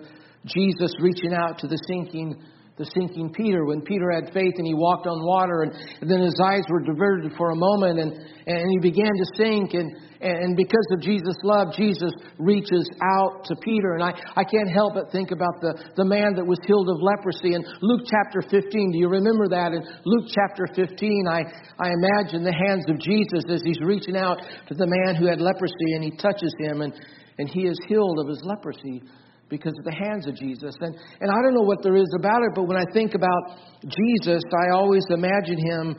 Jesus 0.44 0.92
reaching 1.00 1.32
out 1.32 1.58
to 1.60 1.66
the 1.66 1.78
sinking 1.88 2.36
the 2.76 2.84
sinking 2.94 3.32
Peter 3.32 3.64
when 3.64 3.80
Peter 3.80 4.12
had 4.12 4.32
faith 4.32 4.54
and 4.56 4.66
he 4.66 4.74
walked 4.74 5.06
on 5.06 5.26
water 5.26 5.62
and, 5.62 5.72
and 6.00 6.08
then 6.08 6.20
his 6.20 6.38
eyes 6.44 6.62
were 6.68 6.80
diverted 6.84 7.32
for 7.36 7.50
a 7.50 7.56
moment 7.56 7.98
and, 7.98 8.12
and 8.12 8.70
he 8.70 8.78
began 8.78 9.10
to 9.10 9.26
sink 9.34 9.74
and, 9.74 9.96
and 10.20 10.56
because 10.56 10.86
of 10.90 11.00
Jesus' 11.00 11.38
love, 11.44 11.74
Jesus 11.76 12.10
reaches 12.38 12.90
out 13.02 13.44
to 13.44 13.54
Peter. 13.62 13.94
And 13.94 14.02
I, 14.02 14.10
I 14.34 14.42
can't 14.42 14.68
help 14.68 14.94
but 14.94 15.12
think 15.12 15.30
about 15.30 15.62
the, 15.62 15.78
the 15.94 16.04
man 16.04 16.34
that 16.34 16.44
was 16.44 16.58
healed 16.66 16.90
of 16.90 16.98
leprosy 16.98 17.54
in 17.54 17.62
Luke 17.82 18.02
chapter 18.02 18.42
15. 18.42 18.90
Do 18.90 18.98
you 18.98 19.08
remember 19.08 19.46
that? 19.54 19.70
In 19.70 19.86
Luke 20.04 20.26
chapter 20.26 20.66
15, 20.74 21.26
I, 21.30 21.46
I 21.78 21.94
imagine 21.94 22.42
the 22.42 22.50
hands 22.50 22.90
of 22.90 22.98
Jesus 22.98 23.46
as 23.46 23.62
he's 23.62 23.78
reaching 23.78 24.16
out 24.16 24.42
to 24.66 24.74
the 24.74 24.90
man 24.90 25.14
who 25.14 25.30
had 25.30 25.40
leprosy 25.40 25.94
and 25.94 26.02
he 26.02 26.10
touches 26.18 26.50
him 26.66 26.82
and, 26.82 26.92
and 27.38 27.48
he 27.48 27.70
is 27.70 27.78
healed 27.86 28.18
of 28.18 28.26
his 28.26 28.42
leprosy 28.42 29.02
because 29.48 29.72
of 29.78 29.84
the 29.84 29.94
hands 29.94 30.26
of 30.26 30.34
Jesus. 30.34 30.74
And, 30.80 30.98
and 31.20 31.30
I 31.30 31.38
don't 31.46 31.54
know 31.54 31.62
what 31.62 31.82
there 31.82 31.96
is 31.96 32.10
about 32.18 32.42
it, 32.42 32.58
but 32.58 32.66
when 32.66 32.76
I 32.76 32.84
think 32.92 33.14
about 33.14 33.54
Jesus, 33.86 34.42
I 34.66 34.74
always 34.74 35.06
imagine 35.10 35.62
him, 35.62 35.96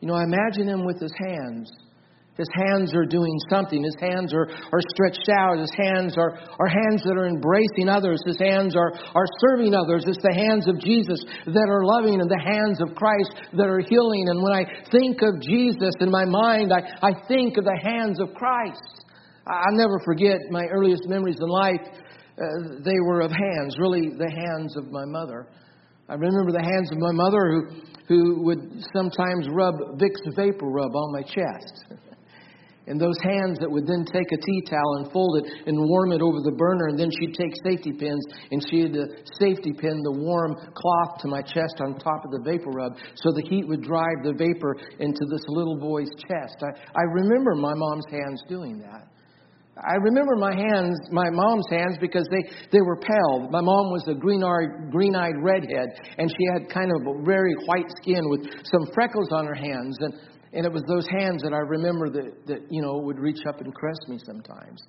you 0.00 0.08
know, 0.08 0.14
I 0.14 0.24
imagine 0.24 0.68
him 0.68 0.84
with 0.84 1.00
his 1.00 1.12
hands. 1.16 1.72
His 2.42 2.50
hands 2.58 2.90
are 2.90 3.06
doing 3.06 3.38
something. 3.46 3.86
His 3.86 3.94
hands 4.02 4.34
are, 4.34 4.50
are 4.50 4.82
stretched 4.90 5.30
out. 5.30 5.62
His 5.62 5.70
hands 5.78 6.18
are, 6.18 6.34
are 6.58 6.66
hands 6.66 7.06
that 7.06 7.14
are 7.14 7.30
embracing 7.30 7.86
others. 7.86 8.18
His 8.26 8.38
hands 8.42 8.74
are, 8.74 8.90
are 9.14 9.30
serving 9.46 9.78
others. 9.78 10.02
It's 10.10 10.18
the 10.26 10.34
hands 10.34 10.66
of 10.66 10.82
Jesus 10.82 11.22
that 11.46 11.68
are 11.70 11.86
loving 11.86 12.18
and 12.18 12.26
the 12.26 12.42
hands 12.42 12.82
of 12.82 12.98
Christ 12.98 13.30
that 13.54 13.70
are 13.70 13.78
healing. 13.78 14.26
And 14.26 14.42
when 14.42 14.50
I 14.50 14.66
think 14.90 15.22
of 15.22 15.38
Jesus 15.38 15.94
in 16.02 16.10
my 16.10 16.26
mind, 16.26 16.74
I, 16.74 16.82
I 16.98 17.14
think 17.30 17.58
of 17.58 17.64
the 17.64 17.78
hands 17.78 18.18
of 18.18 18.34
Christ. 18.34 19.06
I'll 19.46 19.78
never 19.78 20.02
forget 20.04 20.42
my 20.50 20.66
earliest 20.66 21.06
memories 21.06 21.38
in 21.38 21.46
life. 21.46 21.86
Uh, 21.86 22.82
they 22.82 22.98
were 23.06 23.20
of 23.20 23.30
hands, 23.30 23.78
really 23.78 24.10
the 24.18 24.30
hands 24.30 24.76
of 24.76 24.90
my 24.90 25.04
mother. 25.06 25.46
I 26.08 26.14
remember 26.14 26.50
the 26.50 26.66
hands 26.66 26.90
of 26.90 26.98
my 26.98 27.12
mother 27.12 27.38
who, 27.54 27.62
who 28.08 28.42
would 28.42 28.82
sometimes 28.92 29.46
rub 29.54 29.74
Vicks 29.94 30.26
Vapor 30.34 30.66
Rub 30.66 30.96
on 30.96 31.12
my 31.12 31.22
chest. 31.22 32.01
And 32.86 33.00
those 33.00 33.16
hands 33.22 33.58
that 33.60 33.70
would 33.70 33.86
then 33.86 34.04
take 34.04 34.26
a 34.32 34.40
tea 34.40 34.62
towel 34.66 34.98
and 34.98 35.12
fold 35.12 35.38
it 35.38 35.68
and 35.68 35.78
warm 35.78 36.12
it 36.12 36.20
over 36.20 36.42
the 36.42 36.56
burner, 36.58 36.90
and 36.90 36.98
then 36.98 37.10
she'd 37.18 37.34
take 37.34 37.54
safety 37.62 37.92
pins 37.92 38.24
and 38.50 38.58
she'd 38.70 38.96
uh, 38.96 39.06
safety 39.38 39.72
pin 39.72 40.02
the 40.02 40.18
warm 40.18 40.56
cloth 40.74 41.22
to 41.22 41.28
my 41.28 41.42
chest 41.42 41.78
on 41.80 41.94
top 41.98 42.24
of 42.24 42.30
the 42.34 42.42
vapor 42.42 42.70
rub 42.70 42.92
so 43.14 43.30
the 43.30 43.46
heat 43.46 43.66
would 43.68 43.82
drive 43.82 44.22
the 44.24 44.34
vapor 44.34 44.76
into 44.98 45.22
this 45.30 45.44
little 45.46 45.78
boy's 45.78 46.10
chest. 46.26 46.58
I, 46.62 46.74
I 46.74 47.04
remember 47.14 47.54
my 47.54 47.74
mom's 47.74 48.06
hands 48.10 48.42
doing 48.48 48.78
that. 48.80 49.06
I 49.72 49.96
remember 50.04 50.36
my 50.36 50.52
hands, 50.54 51.00
my 51.10 51.30
mom's 51.32 51.64
hands, 51.70 51.96
because 51.98 52.28
they, 52.30 52.44
they 52.72 52.82
were 52.84 53.00
pale. 53.00 53.48
My 53.48 53.62
mom 53.62 53.88
was 53.88 54.04
a 54.06 54.12
green-eyed, 54.12 54.92
green-eyed 54.92 55.40
redhead, 55.40 55.88
and 56.18 56.28
she 56.28 56.44
had 56.52 56.68
kind 56.68 56.92
of 56.92 57.00
a 57.08 57.24
very 57.24 57.54
white 57.64 57.88
skin 57.96 58.20
with 58.28 58.44
some 58.68 58.84
freckles 58.92 59.32
on 59.32 59.46
her 59.46 59.54
hands. 59.54 59.96
And, 60.00 60.12
and 60.52 60.66
it 60.66 60.72
was 60.72 60.82
those 60.86 61.06
hands 61.08 61.42
that 61.42 61.52
I 61.52 61.58
remember 61.58 62.10
that, 62.10 62.46
that, 62.46 62.60
you 62.70 62.82
know, 62.82 62.98
would 62.98 63.18
reach 63.18 63.40
up 63.48 63.60
and 63.60 63.74
caress 63.74 63.98
me 64.08 64.18
sometimes. 64.24 64.82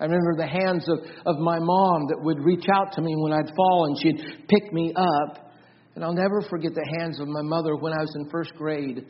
I 0.00 0.04
remember 0.04 0.36
the 0.36 0.46
hands 0.46 0.88
of, 0.88 0.98
of 1.26 1.38
my 1.38 1.58
mom 1.58 2.06
that 2.08 2.18
would 2.22 2.38
reach 2.38 2.66
out 2.72 2.92
to 2.92 3.02
me 3.02 3.14
when 3.16 3.32
I'd 3.32 3.50
fall, 3.56 3.86
and 3.86 3.98
she'd 4.00 4.46
pick 4.48 4.72
me 4.72 4.92
up. 4.94 5.50
And 5.96 6.04
I'll 6.04 6.14
never 6.14 6.40
forget 6.48 6.72
the 6.72 6.86
hands 7.00 7.18
of 7.18 7.26
my 7.26 7.42
mother 7.42 7.74
when 7.74 7.92
I 7.92 7.98
was 7.98 8.14
in 8.14 8.30
first 8.30 8.54
grade. 8.54 9.06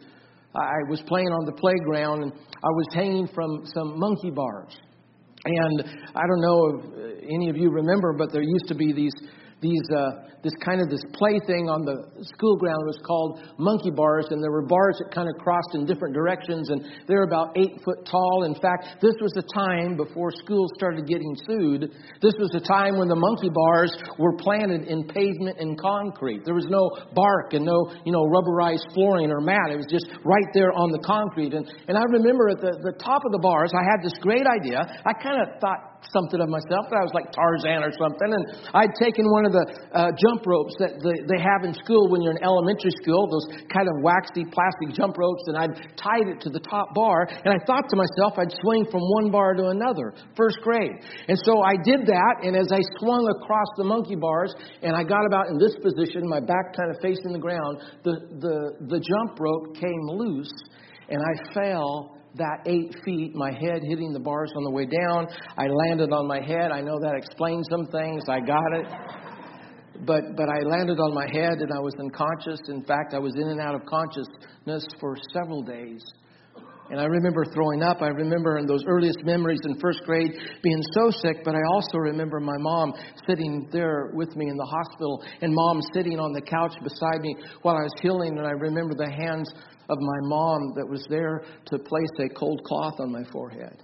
I 0.54 0.80
was 0.88 1.02
playing 1.06 1.28
on 1.28 1.44
the 1.44 1.52
playground, 1.52 2.22
and 2.22 2.32
I 2.32 2.70
was 2.72 2.86
hanging 2.94 3.28
from 3.34 3.66
some 3.66 3.98
monkey 3.98 4.30
bars. 4.30 4.74
And 5.44 5.84
I 6.14 6.22
don't 6.26 6.40
know 6.40 6.60
if 6.66 6.84
uh, 6.84 7.34
any 7.34 7.50
of 7.50 7.56
you 7.56 7.70
remember, 7.70 8.14
but 8.16 8.32
there 8.32 8.42
used 8.42 8.68
to 8.68 8.74
be 8.74 8.92
these 8.92 9.12
these 9.60 9.82
uh, 9.94 10.10
this 10.42 10.54
kind 10.64 10.80
of 10.80 10.88
this 10.88 11.02
play 11.14 11.40
thing 11.46 11.68
on 11.68 11.84
the 11.84 12.24
school 12.24 12.56
ground 12.56 12.82
was 12.86 12.98
called 13.04 13.42
monkey 13.58 13.90
bars, 13.90 14.26
and 14.30 14.42
there 14.42 14.52
were 14.52 14.66
bars 14.66 14.96
that 15.02 15.14
kind 15.14 15.28
of 15.28 15.34
crossed 15.42 15.74
in 15.74 15.86
different 15.86 16.14
directions, 16.14 16.70
and 16.70 16.84
they're 17.06 17.24
about 17.26 17.56
eight 17.56 17.74
foot 17.84 18.06
tall. 18.06 18.44
In 18.44 18.54
fact, 18.54 19.02
this 19.02 19.14
was 19.20 19.32
the 19.34 19.46
time 19.54 19.96
before 19.96 20.30
schools 20.30 20.70
started 20.76 21.06
getting 21.06 21.34
sued. 21.46 21.90
This 22.22 22.34
was 22.38 22.50
the 22.52 22.62
time 22.62 22.98
when 22.98 23.08
the 23.08 23.18
monkey 23.18 23.50
bars 23.50 23.92
were 24.18 24.36
planted 24.38 24.86
in 24.86 25.06
pavement 25.08 25.58
and 25.58 25.78
concrete. 25.78 26.44
There 26.44 26.54
was 26.54 26.68
no 26.70 26.90
bark 27.14 27.52
and 27.52 27.64
no 27.64 27.90
you 28.04 28.12
know 28.12 28.24
rubberized 28.26 28.86
flooring 28.94 29.30
or 29.30 29.40
mat. 29.40 29.70
It 29.70 29.76
was 29.76 29.90
just 29.90 30.06
right 30.24 30.48
there 30.54 30.72
on 30.72 30.92
the 30.92 31.02
concrete. 31.02 31.54
And 31.54 31.66
and 31.88 31.98
I 31.98 32.04
remember 32.14 32.48
at 32.50 32.60
the, 32.60 32.72
the 32.82 32.96
top 33.02 33.22
of 33.24 33.32
the 33.32 33.42
bars, 33.42 33.72
I 33.74 33.84
had 33.84 34.02
this 34.02 34.14
great 34.20 34.46
idea. 34.46 34.84
I 34.84 35.12
kind 35.18 35.42
of 35.42 35.58
thought 35.60 35.98
something 36.14 36.40
of 36.40 36.48
myself 36.48 36.88
that 36.88 36.98
I 36.98 37.04
was 37.04 37.12
like 37.12 37.28
Tarzan 37.34 37.82
or 37.82 37.92
something. 37.98 38.30
And 38.30 38.44
I'd 38.72 38.94
taken 38.96 39.26
one 39.28 39.44
of 39.44 39.52
the 39.52 39.64
uh, 39.92 40.10
jump 40.28 40.44
ropes 40.44 40.76
that 40.76 41.00
they 41.00 41.40
have 41.40 41.64
in 41.64 41.72
school 41.72 42.12
when 42.12 42.20
you're 42.20 42.36
in 42.36 42.44
elementary 42.44 42.92
school, 43.00 43.24
those 43.24 43.48
kind 43.72 43.88
of 43.88 44.04
waxy 44.04 44.44
plastic 44.44 44.92
jump 44.92 45.16
ropes, 45.16 45.48
and 45.48 45.56
I'd 45.56 45.72
tied 45.96 46.28
it 46.28 46.44
to 46.44 46.50
the 46.52 46.60
top 46.60 46.92
bar. 46.92 47.24
And 47.24 47.48
I 47.48 47.58
thought 47.64 47.88
to 47.88 47.96
myself 47.96 48.36
I'd 48.36 48.52
swing 48.60 48.84
from 48.92 49.00
one 49.00 49.32
bar 49.32 49.54
to 49.54 49.72
another, 49.72 50.12
first 50.36 50.60
grade. 50.60 50.92
And 51.28 51.38
so 51.48 51.64
I 51.64 51.80
did 51.80 52.04
that, 52.04 52.44
and 52.44 52.52
as 52.52 52.68
I 52.68 52.80
swung 53.00 53.24
across 53.40 53.68
the 53.80 53.84
monkey 53.84 54.16
bars, 54.16 54.52
and 54.82 54.92
I 54.94 55.02
got 55.02 55.24
about 55.24 55.48
in 55.48 55.56
this 55.56 55.74
position, 55.80 56.28
my 56.28 56.40
back 56.40 56.76
kind 56.76 56.92
of 56.92 57.00
facing 57.00 57.32
the 57.32 57.40
ground, 57.40 57.80
the, 58.04 58.12
the, 58.44 58.56
the 58.92 59.00
jump 59.00 59.40
rope 59.40 59.74
came 59.74 60.04
loose, 60.12 60.52
and 61.08 61.18
I 61.24 61.54
fell 61.54 62.18
that 62.34 62.60
eight 62.66 62.94
feet, 63.04 63.34
my 63.34 63.50
head 63.50 63.80
hitting 63.88 64.12
the 64.12 64.20
bars 64.20 64.52
on 64.56 64.62
the 64.62 64.70
way 64.70 64.84
down. 64.84 65.26
I 65.56 65.66
landed 65.66 66.12
on 66.12 66.28
my 66.28 66.40
head. 66.40 66.70
I 66.70 66.80
know 66.80 66.98
that 67.00 67.14
explains 67.16 67.66
some 67.70 67.86
things. 67.86 68.22
I 68.28 68.40
got 68.40 68.72
it. 68.74 68.86
But, 70.06 70.36
but 70.36 70.48
I 70.48 70.60
landed 70.60 71.00
on 71.00 71.14
my 71.14 71.26
head 71.26 71.58
and 71.58 71.72
I 71.72 71.80
was 71.80 71.94
unconscious. 71.98 72.60
In 72.68 72.84
fact, 72.84 73.14
I 73.14 73.18
was 73.18 73.34
in 73.34 73.48
and 73.48 73.60
out 73.60 73.74
of 73.74 73.84
consciousness 73.86 74.86
for 75.00 75.16
several 75.32 75.62
days. 75.62 76.02
And 76.90 76.98
I 76.98 77.04
remember 77.04 77.44
throwing 77.52 77.82
up. 77.82 78.00
I 78.00 78.08
remember 78.08 78.56
in 78.56 78.66
those 78.66 78.82
earliest 78.86 79.18
memories 79.22 79.60
in 79.64 79.78
first 79.78 80.00
grade 80.04 80.32
being 80.62 80.82
so 80.94 81.10
sick, 81.10 81.44
but 81.44 81.54
I 81.54 81.60
also 81.70 81.98
remember 81.98 82.40
my 82.40 82.56
mom 82.58 82.94
sitting 83.28 83.68
there 83.70 84.10
with 84.14 84.34
me 84.36 84.48
in 84.48 84.56
the 84.56 84.64
hospital 84.64 85.22
and 85.42 85.52
mom 85.54 85.80
sitting 85.92 86.18
on 86.18 86.32
the 86.32 86.40
couch 86.40 86.72
beside 86.82 87.20
me 87.20 87.36
while 87.62 87.76
I 87.76 87.82
was 87.82 87.92
healing. 88.00 88.38
And 88.38 88.46
I 88.46 88.52
remember 88.52 88.94
the 88.94 89.10
hands 89.10 89.52
of 89.90 89.98
my 90.00 90.18
mom 90.22 90.72
that 90.76 90.88
was 90.88 91.04
there 91.10 91.42
to 91.66 91.78
place 91.78 92.10
a 92.20 92.28
cold 92.34 92.62
cloth 92.64 92.94
on 93.00 93.12
my 93.12 93.24
forehead. 93.32 93.82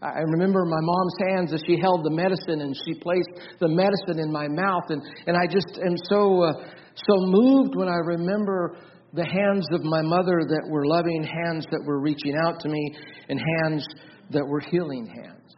I 0.00 0.20
remember 0.20 0.64
my 0.64 0.80
mom's 0.80 1.14
hands 1.28 1.52
as 1.52 1.60
she 1.66 1.76
held 1.80 2.04
the 2.04 2.10
medicine 2.10 2.60
and 2.60 2.74
she 2.86 2.94
placed 3.00 3.58
the 3.58 3.68
medicine 3.68 4.22
in 4.22 4.30
my 4.30 4.46
mouth. 4.46 4.84
And, 4.90 5.02
and 5.26 5.36
I 5.36 5.46
just 5.46 5.78
am 5.84 5.96
so, 6.08 6.44
uh, 6.44 6.52
so 6.94 7.14
moved 7.18 7.74
when 7.74 7.88
I 7.88 7.98
remember 8.06 8.78
the 9.12 9.24
hands 9.24 9.66
of 9.72 9.82
my 9.82 10.02
mother 10.02 10.38
that 10.46 10.68
were 10.68 10.86
loving, 10.86 11.24
hands 11.24 11.66
that 11.72 11.82
were 11.84 12.00
reaching 12.00 12.36
out 12.46 12.60
to 12.60 12.68
me, 12.68 12.94
and 13.28 13.40
hands 13.58 13.84
that 14.30 14.46
were 14.46 14.60
healing 14.60 15.06
hands. 15.06 15.57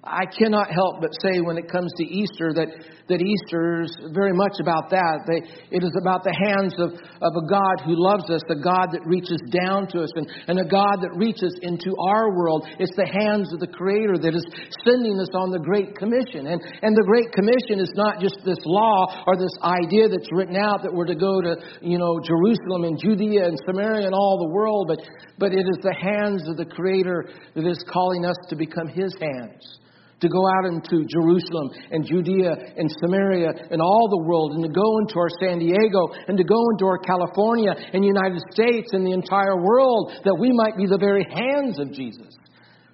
I 0.00 0.24
cannot 0.24 0.72
help 0.72 1.04
but 1.04 1.12
say 1.20 1.44
when 1.44 1.60
it 1.60 1.68
comes 1.68 1.92
to 2.00 2.04
Easter 2.08 2.56
that, 2.56 2.72
that 3.12 3.20
Easter 3.20 3.84
is 3.84 3.92
very 4.16 4.32
much 4.32 4.56
about 4.56 4.88
that. 4.88 5.28
They, 5.28 5.44
it 5.76 5.84
is 5.84 5.92
about 6.00 6.24
the 6.24 6.32
hands 6.32 6.72
of, 6.80 6.96
of 6.96 7.32
a 7.36 7.44
God 7.44 7.84
who 7.84 8.00
loves 8.00 8.24
us, 8.32 8.40
a 8.48 8.56
God 8.56 8.96
that 8.96 9.04
reaches 9.04 9.36
down 9.52 9.92
to 9.92 10.00
us, 10.00 10.08
and, 10.16 10.24
and 10.48 10.56
a 10.56 10.64
God 10.64 11.04
that 11.04 11.12
reaches 11.20 11.52
into 11.60 11.92
our 12.00 12.32
world. 12.32 12.64
It's 12.80 12.96
the 12.96 13.12
hands 13.12 13.52
of 13.52 13.60
the 13.60 13.68
Creator 13.68 14.16
that 14.24 14.32
is 14.32 14.48
sending 14.88 15.20
us 15.20 15.28
on 15.36 15.52
the 15.52 15.60
Great 15.60 15.92
Commission. 16.00 16.48
And, 16.48 16.64
and 16.80 16.96
the 16.96 17.04
Great 17.04 17.28
Commission 17.36 17.76
is 17.76 17.92
not 17.92 18.24
just 18.24 18.40
this 18.40 18.64
law 18.64 19.04
or 19.28 19.36
this 19.36 19.52
idea 19.60 20.08
that's 20.08 20.32
written 20.32 20.56
out 20.56 20.80
that 20.80 20.96
we're 20.96 21.12
to 21.12 21.18
go 21.18 21.44
to, 21.44 21.60
you 21.84 22.00
know, 22.00 22.16
Jerusalem 22.24 22.88
and 22.88 22.96
Judea 22.96 23.52
and 23.52 23.60
Samaria 23.68 24.08
and 24.08 24.16
all 24.16 24.40
the 24.40 24.48
world, 24.48 24.88
but, 24.88 25.04
but 25.36 25.52
it 25.52 25.68
is 25.68 25.76
the 25.84 25.92
hands 25.92 26.48
of 26.48 26.56
the 26.56 26.64
Creator 26.64 27.28
that 27.52 27.68
is 27.68 27.84
calling 27.84 28.24
us 28.24 28.40
to 28.48 28.56
become 28.56 28.88
His 28.88 29.12
hands 29.20 29.76
to 30.20 30.28
go 30.28 30.46
out 30.46 30.68
into 30.68 31.04
Jerusalem 31.08 31.70
and 31.90 32.04
Judea 32.04 32.76
and 32.76 32.90
Samaria 33.00 33.50
and 33.70 33.80
all 33.80 34.08
the 34.08 34.22
world, 34.22 34.52
and 34.52 34.62
to 34.62 34.68
go 34.68 34.98
into 34.98 35.16
our 35.18 35.32
San 35.40 35.58
Diego 35.58 36.12
and 36.28 36.36
to 36.36 36.44
go 36.44 36.60
into 36.72 36.84
our 36.84 36.98
California 36.98 37.72
and 37.92 38.04
United 38.04 38.40
States 38.52 38.92
and 38.92 39.06
the 39.06 39.12
entire 39.12 39.56
world, 39.56 40.12
that 40.24 40.36
we 40.38 40.52
might 40.52 40.76
be 40.76 40.86
the 40.86 41.00
very 41.00 41.24
hands 41.24 41.78
of 41.78 41.92
Jesus. 41.92 42.36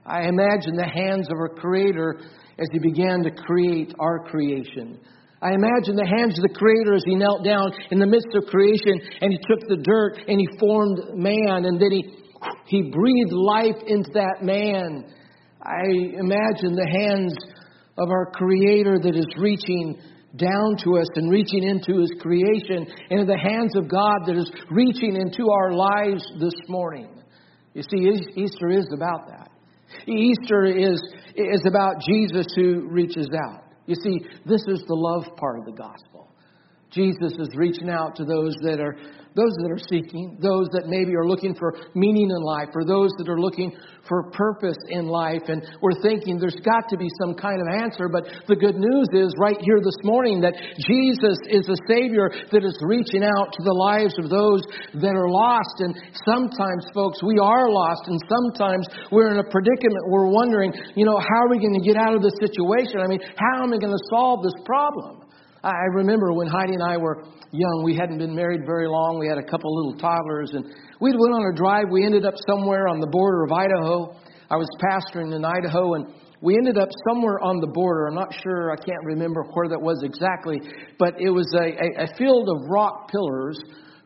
I 0.07 0.29
imagine 0.29 0.77
the 0.77 0.87
hands 0.87 1.27
of 1.31 1.37
our 1.39 1.49
Creator 1.49 2.21
as 2.59 2.69
He 2.73 2.79
began 2.79 3.23
to 3.25 3.31
create 3.31 3.93
our 3.99 4.21
creation. 4.31 4.99
I 5.43 5.53
imagine 5.53 5.97
the 5.97 6.07
hands 6.19 6.39
of 6.39 6.43
the 6.43 6.55
Creator 6.55 6.95
as 6.95 7.05
He 7.05 7.17
knelt 7.17 7.45
down 7.45 7.73
in 7.91 7.99
the 7.99 8.07
midst 8.07 8.31
of 8.35 8.47
creation 8.47 9.03
and 9.21 9.33
He 9.33 9.39
took 9.51 9.67
the 9.69 9.83
dirt 9.83 10.23
and 10.29 10.41
He 10.41 10.49
formed 10.59 10.99
man 11.15 11.67
and 11.67 11.81
then 11.81 11.91
He, 11.91 12.07
he 12.67 12.91
breathed 12.91 13.33
life 13.33 13.77
into 13.87 14.11
that 14.15 14.43
man 14.43 15.13
I 15.67 15.83
imagine 16.21 16.77
the 16.77 16.89
hands 16.89 17.35
of 17.99 18.09
our 18.09 18.31
Creator 18.31 19.01
that 19.03 19.17
is 19.17 19.27
reaching 19.37 19.99
down 20.37 20.77
to 20.85 20.99
us 20.99 21.09
and 21.17 21.31
reaching 21.31 21.65
into 21.65 22.01
His 22.01 22.13
creation, 22.21 22.87
and 23.11 23.29
the 23.29 23.39
hands 23.39 23.75
of 23.75 23.89
God 23.89 24.27
that 24.27 24.37
is 24.37 24.51
reaching 24.71 25.17
into 25.17 25.51
our 25.51 25.73
lives 25.73 26.25
this 26.39 26.55
morning. 26.69 27.09
You 27.75 27.83
see, 27.83 28.41
Easter 28.41 28.69
is 28.69 28.87
about 28.95 29.27
that. 29.29 29.51
Easter 30.07 30.67
is, 30.67 31.03
is 31.35 31.63
about 31.67 31.97
Jesus 32.07 32.47
who 32.55 32.87
reaches 32.89 33.29
out. 33.49 33.65
You 33.87 33.97
see, 33.97 34.21
this 34.45 34.63
is 34.69 34.85
the 34.87 34.95
love 34.95 35.37
part 35.37 35.59
of 35.59 35.65
the 35.65 35.73
gospel. 35.73 36.29
Jesus 36.91 37.33
is 37.39 37.49
reaching 37.57 37.91
out 37.91 38.15
to 38.17 38.25
those 38.25 38.55
that 38.63 38.79
are 38.81 38.97
those 39.37 39.53
that 39.61 39.69
are 39.69 39.85
seeking, 39.93 40.41
those 40.41 40.67
that 40.73 40.89
maybe 40.89 41.13
are 41.13 41.29
looking 41.29 41.55
for 41.55 41.77
meaning 41.95 42.33
in 42.33 42.41
life, 42.41 42.73
or 42.73 42.89
those 42.89 43.13
that 43.21 43.29
are 43.29 43.39
looking 43.39 43.77
for 44.09 44.31
purpose 44.33 44.79
in 44.89 45.07
life. 45.07 45.45
And 45.53 45.61
we're 45.83 46.01
thinking 46.01 46.41
there's 46.41 46.57
got 46.65 46.89
to 46.89 46.97
be 46.97 47.11
some 47.21 47.37
kind 47.37 47.61
of 47.61 47.69
answer. 47.69 48.09
But 48.09 48.25
the 48.49 48.57
good 48.57 48.81
news 48.81 49.13
is 49.13 49.35
right 49.37 49.61
here 49.61 49.79
this 49.85 49.99
morning 50.03 50.41
that 50.41 50.57
Jesus 50.89 51.37
is 51.53 51.69
a 51.69 51.77
Savior 51.85 52.33
that 52.33 52.65
is 52.65 52.79
reaching 52.81 53.21
out 53.21 53.53
to 53.53 53.63
the 53.63 53.77
lives 53.77 54.17
of 54.17 54.33
those 54.33 54.65
that 55.05 55.13
are 55.13 55.29
lost. 55.29 55.85
And 55.85 55.93
sometimes, 56.25 56.89
folks, 56.97 57.21
we 57.21 57.37
are 57.37 57.69
lost. 57.69 58.09
And 58.09 58.17
sometimes 58.25 58.89
we're 59.13 59.37
in 59.37 59.39
a 59.43 59.49
predicament. 59.53 60.09
We're 60.09 60.33
wondering, 60.33 60.73
you 60.97 61.05
know, 61.05 61.21
how 61.21 61.45
are 61.45 61.51
we 61.53 61.61
going 61.61 61.77
to 61.77 61.85
get 61.85 62.01
out 62.01 62.17
of 62.17 62.25
this 62.25 62.41
situation? 62.41 63.05
I 63.05 63.09
mean, 63.11 63.21
how 63.37 63.69
am 63.69 63.75
I 63.75 63.79
going 63.79 63.93
to 63.93 64.05
solve 64.09 64.41
this 64.41 64.57
problem? 64.65 65.26
I 65.67 65.91
remember 65.95 66.33
when 66.33 66.47
Heidi 66.47 66.75
and 66.75 66.83
I 66.83 66.97
were 66.97 67.25
young, 67.51 67.83
we 67.85 67.97
hadn't 67.97 68.19
been 68.19 68.37
married 68.37 68.63
very 68.65 68.87
long. 68.87 69.19
We 69.19 69.27
had 69.27 69.39
a 69.39 69.43
couple 69.43 69.75
little 69.75 69.99
toddlers, 69.99 70.53
and 70.55 70.65
we 71.01 71.11
went 71.11 71.35
on 71.35 71.53
a 71.53 71.57
drive. 71.57 71.87
We 71.91 72.07
ended 72.07 72.25
up 72.25 72.35
somewhere 72.47 72.87
on 72.87 73.01
the 73.01 73.09
border 73.09 73.43
of 73.43 73.51
Idaho. 73.51 74.15
I 74.49 74.57
was 74.57 74.69
pastoring 74.79 75.35
in 75.35 75.45
Idaho, 75.45 75.95
and 75.95 76.07
we 76.41 76.55
ended 76.55 76.79
up 76.79 76.89
somewhere 77.09 77.41
on 77.43 77.59
the 77.59 77.67
border. 77.67 78.07
I'm 78.07 78.15
not 78.15 78.33
sure, 78.45 78.71
I 78.71 78.77
can't 78.77 79.05
remember 79.05 79.43
where 79.43 79.69
that 79.69 79.81
was 79.81 80.05
exactly, 80.05 80.61
but 81.01 81.15
it 81.19 81.31
was 81.31 81.51
a, 81.59 81.67
a, 81.67 82.05
a 82.05 82.17
field 82.17 82.49
of 82.49 82.71
rock 82.71 83.11
pillars 83.11 83.59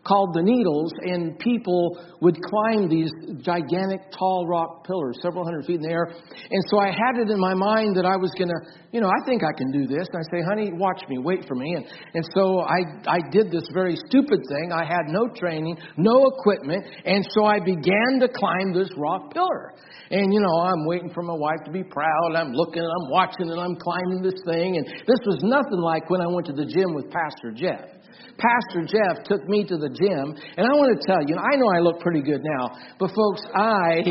called 0.05 0.33
the 0.33 0.43
Needles, 0.43 0.93
and 1.03 1.39
people 1.39 1.99
would 2.21 2.37
climb 2.41 2.89
these 2.89 3.13
gigantic 3.45 4.01
tall 4.17 4.47
rock 4.49 4.87
pillars, 4.87 5.19
several 5.21 5.45
hundred 5.45 5.67
feet 5.67 5.77
in 5.77 5.83
the 5.83 5.93
air. 5.93 6.09
And 6.09 6.63
so 6.71 6.81
I 6.81 6.89
had 6.89 7.21
it 7.21 7.29
in 7.29 7.39
my 7.39 7.55
mind 7.55 7.97
that 7.97 8.07
I 8.07 8.17
was 8.17 8.33
going 8.37 8.49
to, 8.49 8.61
you 8.93 9.01
know, 9.01 9.09
I 9.09 9.21
think 9.27 9.43
I 9.45 9.53
can 9.57 9.71
do 9.73 9.87
this. 9.87 10.09
And 10.09 10.17
I 10.17 10.25
say, 10.33 10.41
honey, 10.49 10.73
watch 10.73 11.03
me, 11.09 11.19
wait 11.19 11.45
for 11.47 11.55
me. 11.55 11.75
And, 11.77 11.85
and 12.15 12.25
so 12.35 12.61
I, 12.65 12.81
I 13.07 13.21
did 13.31 13.51
this 13.51 13.65
very 13.73 13.97
stupid 14.09 14.41
thing. 14.49 14.73
I 14.73 14.85
had 14.85 15.09
no 15.09 15.29
training, 15.37 15.77
no 15.97 16.33
equipment, 16.33 16.85
and 17.05 17.27
so 17.37 17.45
I 17.45 17.61
began 17.61 18.21
to 18.21 18.29
climb 18.29 18.73
this 18.73 18.89
rock 18.97 19.33
pillar. 19.33 19.75
And, 20.11 20.33
you 20.33 20.41
know, 20.41 20.57
I'm 20.65 20.87
waiting 20.87 21.11
for 21.13 21.23
my 21.23 21.37
wife 21.37 21.63
to 21.67 21.71
be 21.71 21.85
proud. 21.85 22.35
I'm 22.35 22.53
looking 22.53 22.83
and 22.83 22.91
I'm 22.91 23.11
watching 23.11 23.49
and 23.51 23.61
I'm 23.61 23.77
climbing 23.77 24.23
this 24.23 24.41
thing. 24.45 24.77
And 24.77 24.87
this 25.07 25.21
was 25.25 25.39
nothing 25.45 25.79
like 25.79 26.11
when 26.11 26.21
I 26.21 26.27
went 26.27 26.47
to 26.47 26.53
the 26.53 26.67
gym 26.67 26.95
with 26.95 27.07
Pastor 27.13 27.53
Jeff. 27.55 28.01
Pastor 28.41 28.89
Jeff 28.89 29.23
took 29.25 29.47
me 29.49 29.65
to 29.65 29.77
the 29.77 29.90
gym, 29.95 30.35
and 30.57 30.67
I 30.67 30.73
want 30.79 30.95
to 30.95 31.01
tell 31.07 31.23
you, 31.27 31.37
I 31.37 31.57
know 31.57 31.69
I 31.75 31.81
look 31.81 32.01
pretty 32.01 32.23
good 32.23 32.43
now, 32.43 32.71
but 32.99 33.11
folks, 33.11 33.43
I 33.55 34.03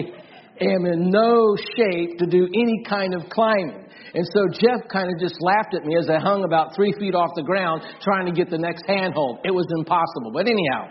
am 0.62 0.86
in 0.86 1.10
no 1.10 1.56
shape 1.76 2.20
to 2.20 2.26
do 2.26 2.46
any 2.46 2.84
kind 2.88 3.14
of 3.14 3.30
climbing. 3.30 3.88
And 4.14 4.26
so 4.34 4.48
Jeff 4.52 4.88
kind 4.92 5.10
of 5.10 5.20
just 5.20 5.36
laughed 5.42 5.76
at 5.76 5.86
me 5.86 5.96
as 5.98 6.10
I 6.10 6.20
hung 6.20 6.44
about 6.44 6.76
three 6.76 6.94
feet 7.00 7.16
off 7.16 7.30
the 7.36 7.44
ground 7.44 7.84
trying 8.02 8.26
to 8.26 8.32
get 8.32 8.50
the 8.50 8.58
next 8.58 8.84
handhold. 8.88 9.40
It 9.44 9.52
was 9.52 9.68
impossible. 9.78 10.32
But 10.34 10.48
anyhow, 10.48 10.90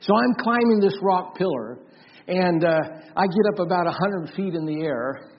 so 0.00 0.12
I'm 0.16 0.34
climbing 0.42 0.80
this 0.80 0.98
rock 1.00 1.36
pillar, 1.36 1.78
and 2.26 2.64
uh, 2.64 2.80
I 3.16 3.24
get 3.26 3.54
up 3.54 3.60
about 3.60 3.86
100 3.86 4.34
feet 4.34 4.54
in 4.54 4.66
the 4.66 4.82
air, 4.82 5.30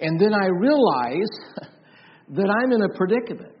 and 0.00 0.20
then 0.20 0.34
I 0.34 0.46
realize 0.46 1.32
that 2.36 2.50
I'm 2.50 2.72
in 2.72 2.82
a 2.82 2.88
predicament 2.96 3.53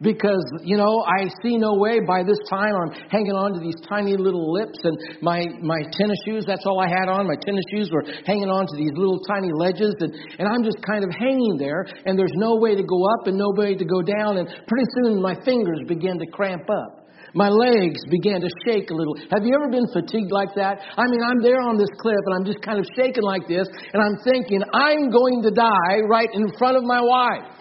because 0.00 0.44
you 0.62 0.76
know 0.76 1.04
I 1.08 1.28
see 1.42 1.56
no 1.56 1.74
way 1.74 2.00
by 2.04 2.22
this 2.22 2.38
time 2.50 2.74
I'm 2.76 2.92
hanging 3.08 3.32
on 3.32 3.54
to 3.56 3.60
these 3.60 3.76
tiny 3.88 4.16
little 4.16 4.52
lips 4.52 4.78
and 4.84 4.96
my 5.22 5.48
my 5.62 5.80
tennis 5.96 6.18
shoes 6.26 6.44
that's 6.46 6.66
all 6.66 6.80
I 6.80 6.88
had 6.88 7.08
on 7.08 7.26
my 7.26 7.36
tennis 7.40 7.64
shoes 7.72 7.88
were 7.90 8.04
hanging 8.26 8.52
on 8.52 8.66
to 8.68 8.76
these 8.76 8.92
little 8.92 9.20
tiny 9.24 9.48
ledges 9.56 9.96
and 10.00 10.12
and 10.38 10.44
I'm 10.48 10.62
just 10.62 10.76
kind 10.84 11.00
of 11.00 11.10
hanging 11.16 11.56
there 11.56 11.86
and 12.04 12.18
there's 12.18 12.36
no 12.36 12.56
way 12.60 12.76
to 12.76 12.84
go 12.84 13.00
up 13.16 13.26
and 13.26 13.38
no 13.38 13.48
way 13.56 13.74
to 13.74 13.84
go 13.84 14.02
down 14.02 14.36
and 14.36 14.48
pretty 14.68 14.88
soon 15.00 15.22
my 15.22 15.34
fingers 15.44 15.80
begin 15.88 16.18
to 16.18 16.26
cramp 16.28 16.68
up 16.68 17.06
my 17.36 17.48
legs 17.48 18.00
began 18.08 18.40
to 18.40 18.48
shake 18.64 18.88
a 18.88 18.94
little. 18.94 19.14
Have 19.28 19.44
you 19.44 19.52
ever 19.52 19.68
been 19.68 19.84
fatigued 19.92 20.32
like 20.32 20.56
that? 20.56 20.80
I 20.96 21.04
mean, 21.04 21.20
I'm 21.20 21.42
there 21.42 21.60
on 21.60 21.76
this 21.76 21.92
cliff 22.00 22.22
and 22.24 22.34
I'm 22.34 22.46
just 22.48 22.64
kind 22.64 22.80
of 22.80 22.86
shaking 22.96 23.24
like 23.24 23.46
this, 23.46 23.68
and 23.68 24.00
I'm 24.00 24.16
thinking, 24.24 24.64
I'm 24.72 25.12
going 25.12 25.44
to 25.44 25.50
die 25.50 26.00
right 26.08 26.32
in 26.32 26.48
front 26.56 26.78
of 26.78 26.84
my 26.84 27.00
wife. 27.02 27.55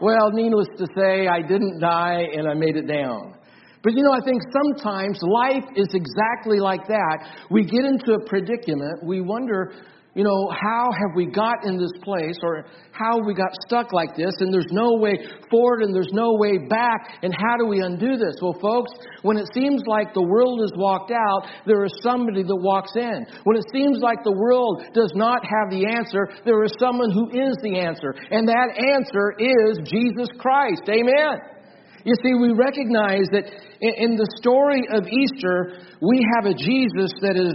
Well, 0.00 0.30
needless 0.32 0.68
to 0.78 0.86
say, 0.96 1.26
I 1.26 1.42
didn't 1.42 1.80
die 1.80 2.24
and 2.34 2.48
I 2.48 2.54
made 2.54 2.76
it 2.76 2.86
down. 2.86 3.34
But 3.82 3.92
you 3.94 4.02
know, 4.02 4.12
I 4.12 4.20
think 4.24 4.42
sometimes 4.52 5.20
life 5.22 5.64
is 5.76 5.88
exactly 5.92 6.58
like 6.58 6.86
that. 6.88 7.28
We 7.50 7.64
get 7.64 7.84
into 7.84 8.12
a 8.12 8.24
predicament. 8.26 9.04
We 9.04 9.20
wonder, 9.20 9.72
you 10.14 10.24
know, 10.24 10.50
how 10.50 10.90
have 10.90 11.14
we 11.14 11.26
got 11.26 11.64
in 11.64 11.78
this 11.78 11.92
place 12.02 12.36
or 12.42 12.66
how 12.90 13.22
we 13.24 13.32
got 13.32 13.54
stuck 13.66 13.92
like 13.92 14.16
this 14.16 14.34
and 14.40 14.52
there's 14.52 14.72
no 14.72 14.98
way 14.98 15.14
forward 15.48 15.82
and 15.82 15.94
there's 15.94 16.10
no 16.12 16.34
way 16.34 16.58
back 16.68 17.18
and 17.22 17.32
how 17.38 17.56
do 17.56 17.66
we 17.66 17.80
undo 17.80 18.16
this? 18.16 18.34
Well, 18.42 18.58
folks, 18.60 18.90
when 19.22 19.36
it 19.36 19.46
seems 19.54 19.82
like 19.86 20.12
the 20.12 20.26
world 20.26 20.60
has 20.60 20.72
walked 20.74 21.12
out, 21.12 21.46
there 21.64 21.84
is 21.84 21.94
somebody 22.02 22.42
that 22.42 22.56
walks 22.56 22.90
in. 22.96 23.26
When 23.44 23.56
it 23.56 23.64
seems 23.72 24.02
like 24.02 24.24
the 24.24 24.34
world 24.34 24.82
does 24.94 25.12
not 25.14 25.46
have 25.46 25.70
the 25.70 25.86
answer, 25.86 26.26
there 26.44 26.64
is 26.64 26.72
someone 26.80 27.12
who 27.12 27.30
is 27.30 27.54
the 27.62 27.78
answer. 27.78 28.10
And 28.30 28.48
that 28.48 28.74
answer 28.74 29.38
is 29.38 29.78
Jesus 29.86 30.28
Christ. 30.38 30.82
Amen. 30.90 31.38
You 32.02 32.14
see, 32.24 32.34
we 32.34 32.50
recognize 32.50 33.30
that 33.30 33.46
in 33.80 34.16
the 34.16 34.26
story 34.40 34.82
of 34.90 35.06
Easter, 35.06 35.86
we 36.00 36.18
have 36.34 36.50
a 36.50 36.54
Jesus 36.54 37.12
that 37.22 37.36
is 37.36 37.54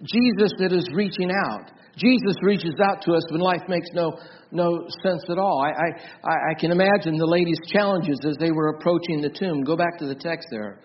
Jesus 0.00 0.52
that 0.58 0.72
is 0.72 0.88
reaching 0.94 1.30
out. 1.30 1.70
Jesus 1.96 2.36
reaches 2.42 2.74
out 2.82 3.02
to 3.02 3.12
us 3.12 3.22
when 3.30 3.40
life 3.40 3.62
makes 3.68 3.88
no, 3.92 4.18
no 4.50 4.86
sense 5.02 5.24
at 5.28 5.38
all. 5.38 5.62
I, 5.62 5.70
I, 6.24 6.52
I 6.52 6.54
can 6.58 6.72
imagine 6.72 7.18
the 7.18 7.26
ladies' 7.26 7.60
challenges 7.68 8.18
as 8.24 8.36
they 8.38 8.50
were 8.50 8.70
approaching 8.70 9.20
the 9.20 9.30
tomb. 9.30 9.62
Go 9.62 9.76
back 9.76 9.98
to 9.98 10.06
the 10.06 10.14
text 10.14 10.48
there. 10.50 10.80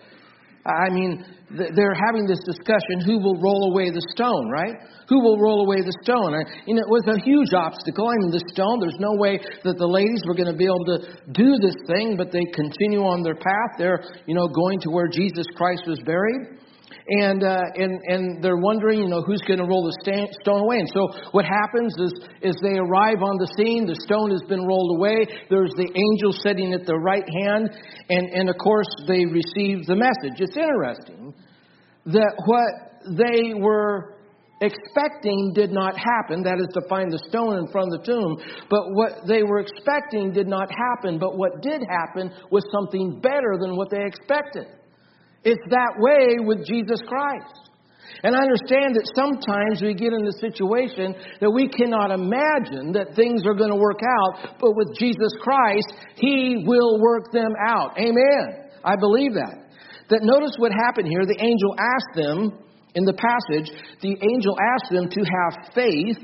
I 0.68 0.92
mean, 0.92 1.24
they're 1.50 1.96
having 1.96 2.28
this 2.28 2.44
discussion 2.44 3.00
who 3.00 3.24
will 3.24 3.40
roll 3.40 3.72
away 3.72 3.90
the 3.90 4.04
stone, 4.12 4.52
right? 4.52 4.76
Who 5.08 5.24
will 5.24 5.40
roll 5.40 5.64
away 5.64 5.80
the 5.80 5.96
stone? 6.04 6.36
And, 6.36 6.44
it 6.78 6.90
was 6.92 7.08
a 7.08 7.24
huge 7.24 7.56
obstacle. 7.56 8.04
I 8.04 8.20
mean, 8.20 8.32
the 8.36 8.44
stone, 8.52 8.84
there's 8.84 9.00
no 9.00 9.16
way 9.16 9.40
that 9.64 9.80
the 9.80 9.88
ladies 9.88 10.28
were 10.28 10.36
going 10.36 10.52
to 10.52 10.60
be 10.60 10.68
able 10.68 10.84
to 10.92 11.08
do 11.32 11.56
this 11.64 11.80
thing, 11.88 12.20
but 12.20 12.36
they 12.36 12.44
continue 12.52 13.00
on 13.00 13.24
their 13.24 13.40
path. 13.40 13.80
They're, 13.80 14.04
you 14.28 14.36
know, 14.36 14.52
going 14.52 14.84
to 14.84 14.90
where 14.92 15.08
Jesus 15.08 15.48
Christ 15.56 15.88
was 15.88 16.04
buried 16.04 16.60
and 17.08 17.44
uh, 17.44 17.64
and 17.76 18.02
and 18.08 18.44
they're 18.44 18.58
wondering, 18.60 19.00
you 19.00 19.08
know, 19.08 19.22
who's 19.22 19.42
going 19.48 19.60
to 19.60 19.66
roll 19.66 19.84
the 19.86 19.96
stone 20.42 20.60
away. 20.60 20.80
And 20.80 20.90
so 20.94 21.08
what 21.32 21.46
happens 21.46 21.96
is 21.98 22.14
is 22.42 22.56
they 22.62 22.78
arrive 22.78 23.24
on 23.24 23.38
the 23.40 23.48
scene. 23.56 23.86
The 23.86 23.96
stone 24.04 24.32
has 24.32 24.44
been 24.50 24.66
rolled 24.66 25.00
away. 25.00 25.28
There's 25.50 25.72
the 25.78 25.88
angel 25.88 26.32
sitting 26.34 26.74
at 26.74 26.86
the 26.86 26.96
right 26.96 27.28
hand, 27.44 27.72
and 28.10 28.30
and 28.34 28.50
of 28.50 28.58
course 28.58 28.90
they 29.08 29.26
receive 29.26 29.86
the 29.88 29.96
message. 29.96 30.40
It's 30.40 30.58
interesting 30.58 31.34
that 32.08 32.34
what 32.46 33.18
they 33.18 33.54
were 33.54 34.18
expecting 34.60 35.54
did 35.54 35.72
not 35.72 35.96
happen. 35.96 36.44
That 36.44 36.60
is 36.60 36.68
to 36.74 36.82
find 36.90 37.12
the 37.12 37.24
stone 37.30 37.58
in 37.58 37.68
front 37.72 37.94
of 37.94 38.02
the 38.02 38.06
tomb. 38.06 38.38
But 38.70 38.92
what 38.92 39.28
they 39.28 39.44
were 39.44 39.60
expecting 39.60 40.34
did 40.34 40.48
not 40.48 40.70
happen. 40.72 41.20
But 41.20 41.38
what 41.38 41.62
did 41.62 41.84
happen 41.88 42.32
was 42.52 42.66
something 42.72 43.22
better 43.22 43.56
than 43.60 43.78
what 43.78 43.90
they 43.92 44.04
expected. 44.04 44.68
It's 45.44 45.64
that 45.70 45.94
way 45.98 46.44
with 46.44 46.66
Jesus 46.66 47.00
Christ. 47.08 47.68
And 48.24 48.36
I 48.36 48.40
understand 48.42 48.96
that 48.98 49.06
sometimes 49.14 49.82
we 49.82 49.94
get 49.94 50.14
in 50.14 50.26
the 50.26 50.38
situation 50.42 51.14
that 51.40 51.52
we 51.52 51.70
cannot 51.70 52.10
imagine 52.10 52.94
that 52.94 53.14
things 53.16 53.46
are 53.46 53.54
going 53.54 53.70
to 53.70 53.78
work 53.78 54.02
out, 54.02 54.58
but 54.60 54.74
with 54.74 54.98
Jesus 54.98 55.30
Christ, 55.42 55.86
He 56.16 56.64
will 56.66 57.00
work 57.00 57.32
them 57.32 57.54
out. 57.68 57.94
Amen. 58.00 58.72
I 58.84 58.96
believe 58.96 59.34
that. 59.34 59.70
That 60.10 60.24
notice 60.24 60.56
what 60.58 60.72
happened 60.72 61.08
here. 61.08 61.26
The 61.28 61.38
angel 61.38 61.76
asked 61.78 62.16
them 62.16 62.58
in 62.96 63.04
the 63.06 63.14
passage, 63.14 63.70
the 64.02 64.18
angel 64.18 64.58
asked 64.58 64.90
them 64.90 65.10
to 65.10 65.22
have 65.22 65.74
faith. 65.76 66.18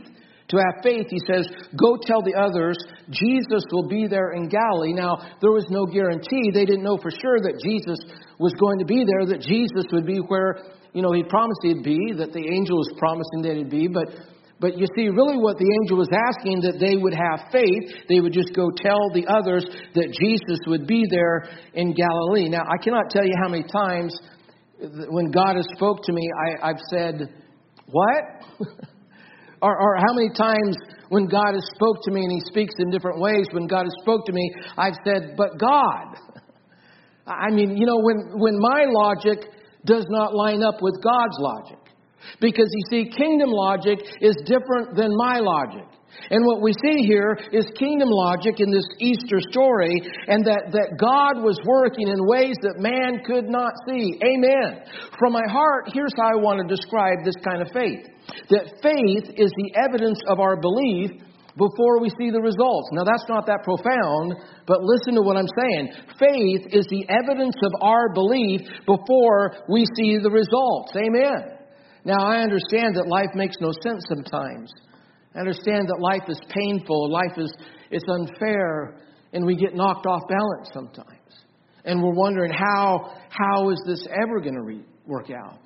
To 0.54 0.62
have 0.62 0.86
faith, 0.86 1.10
he 1.10 1.18
says, 1.26 1.50
Go 1.74 1.98
tell 2.06 2.22
the 2.22 2.38
others, 2.38 2.78
Jesus 3.10 3.66
will 3.74 3.90
be 3.90 4.06
there 4.06 4.38
in 4.38 4.54
Galilee. 4.54 4.94
Now, 4.94 5.18
there 5.42 5.50
was 5.50 5.66
no 5.74 5.90
guarantee. 5.90 6.54
They 6.54 6.70
didn't 6.70 6.86
know 6.86 7.02
for 7.02 7.10
sure 7.10 7.42
that 7.42 7.58
Jesus 7.58 7.98
was 8.38 8.54
going 8.62 8.78
to 8.78 8.86
be 8.86 9.02
there, 9.02 9.26
that 9.34 9.42
Jesus 9.42 9.90
would 9.90 10.06
be 10.06 10.22
where, 10.30 10.62
you 10.94 11.02
know, 11.02 11.10
he 11.10 11.26
promised 11.26 11.66
he'd 11.66 11.82
be, 11.82 11.98
that 12.22 12.38
the 12.38 12.46
angel 12.54 12.78
was 12.78 12.94
promising 13.02 13.42
that 13.50 13.58
he'd 13.58 13.74
be. 13.74 13.90
But, 13.90 14.14
but 14.62 14.78
you 14.78 14.86
see, 14.94 15.10
really 15.10 15.42
what 15.42 15.58
the 15.58 15.66
angel 15.82 15.98
was 15.98 16.14
asking, 16.14 16.62
that 16.70 16.78
they 16.78 17.02
would 17.02 17.18
have 17.18 17.50
faith. 17.50 18.06
They 18.06 18.22
would 18.22 18.38
just 18.38 18.54
go 18.54 18.70
tell 18.70 19.10
the 19.10 19.26
others 19.26 19.66
that 19.98 20.14
Jesus 20.14 20.62
would 20.70 20.86
be 20.86 21.10
there 21.10 21.50
in 21.74 21.98
Galilee. 21.98 22.46
Now, 22.46 22.62
I 22.70 22.78
cannot 22.78 23.10
tell 23.10 23.26
you 23.26 23.34
how 23.42 23.50
many 23.50 23.66
times 23.66 24.14
when 25.10 25.34
God 25.34 25.58
has 25.58 25.66
spoke 25.74 26.06
to 26.06 26.14
me, 26.14 26.30
I, 26.30 26.70
I've 26.70 26.84
said, 26.94 27.42
what? 27.90 28.22
or, 29.64 29.80
or 29.80 29.96
how 29.96 30.14
many 30.14 30.30
times 30.36 30.76
when 31.08 31.28
God 31.28 31.54
has 31.54 31.64
spoke 31.76 32.04
to 32.04 32.12
me 32.12 32.22
and 32.24 32.32
he 32.32 32.42
speaks 32.52 32.74
in 32.80 32.92
different 32.92 33.20
ways, 33.22 33.48
when 33.52 33.66
God 33.66 33.86
has 33.86 33.96
spoke 34.02 34.26
to 34.26 34.34
me, 34.34 34.52
I've 34.78 34.98
said, 35.06 35.36
but 35.38 35.58
God. 35.58 36.18
I 37.26 37.50
mean, 37.50 37.78
you 37.78 37.86
know, 37.86 38.00
when, 38.02 38.38
when 38.38 38.60
my 38.60 38.84
logic 38.88 39.48
does 39.86 40.06
not 40.10 40.36
line 40.36 40.64
up 40.64 40.82
with 40.82 41.02
God's 41.02 41.38
logic. 41.40 41.78
Because 42.42 42.68
you 42.72 42.84
see, 42.90 43.12
kingdom 43.16 43.50
logic 43.52 44.00
is 44.22 44.36
different 44.46 44.96
than 44.96 45.16
my 45.16 45.40
logic. 45.40 45.88
And 46.30 46.46
what 46.46 46.62
we 46.62 46.74
see 46.84 47.06
here 47.06 47.38
is 47.52 47.66
kingdom 47.78 48.10
logic 48.10 48.60
in 48.60 48.72
this 48.72 48.88
Easter 49.00 49.40
story, 49.52 49.94
and 50.28 50.46
that, 50.46 50.72
that 50.72 50.98
God 50.98 51.44
was 51.44 51.60
working 51.66 52.08
in 52.08 52.26
ways 52.26 52.56
that 52.62 52.80
man 52.80 53.24
could 53.26 53.50
not 53.50 53.74
see. 53.88 54.20
Amen. 54.24 54.84
From 55.20 55.34
my 55.34 55.46
heart, 55.50 55.92
here's 55.94 56.14
how 56.18 56.32
I 56.32 56.42
want 56.42 56.62
to 56.62 56.68
describe 56.76 57.26
this 57.26 57.38
kind 57.44 57.62
of 57.62 57.70
faith 57.74 58.08
that 58.50 58.80
faith 58.82 59.36
is 59.36 59.52
the 59.52 59.72
evidence 59.76 60.20
of 60.28 60.40
our 60.40 60.56
belief 60.56 61.12
before 61.58 62.02
we 62.02 62.10
see 62.18 62.32
the 62.32 62.42
results. 62.42 62.90
Now, 62.92 63.04
that's 63.04 63.28
not 63.30 63.46
that 63.46 63.64
profound, 63.64 64.34
but 64.66 64.82
listen 64.82 65.14
to 65.16 65.22
what 65.22 65.38
I'm 65.38 65.52
saying. 65.60 65.94
Faith 66.18 66.74
is 66.74 66.88
the 66.88 67.06
evidence 67.10 67.56
of 67.64 67.74
our 67.82 68.10
belief 68.14 68.62
before 68.88 69.54
we 69.70 69.86
see 69.96 70.18
the 70.18 70.32
results. 70.32 70.96
Amen. 70.96 71.60
Now, 72.06 72.26
I 72.26 72.42
understand 72.42 72.96
that 72.96 73.08
life 73.08 73.32
makes 73.36 73.58
no 73.62 73.72
sense 73.84 74.04
sometimes. 74.10 74.74
I 75.36 75.40
understand 75.40 75.88
that 75.88 76.00
life 76.00 76.24
is 76.28 76.40
painful, 76.50 77.12
life 77.12 77.38
is 77.38 77.54
it's 77.92 78.06
unfair, 78.08 79.00
and 79.34 79.46
we 79.46 79.56
get 79.56 79.76
knocked 79.76 80.06
off 80.06 80.22
balance 80.28 80.70
sometimes. 80.74 81.20
And 81.86 82.02
we're 82.02 82.14
wondering 82.14 82.52
how, 82.52 83.14
how 83.30 83.70
is 83.70 83.82
this 83.86 84.08
ever 84.24 84.40
going 84.40 84.56
to 84.56 84.62
re- 84.62 84.86
work 85.06 85.30
out? 85.32 85.60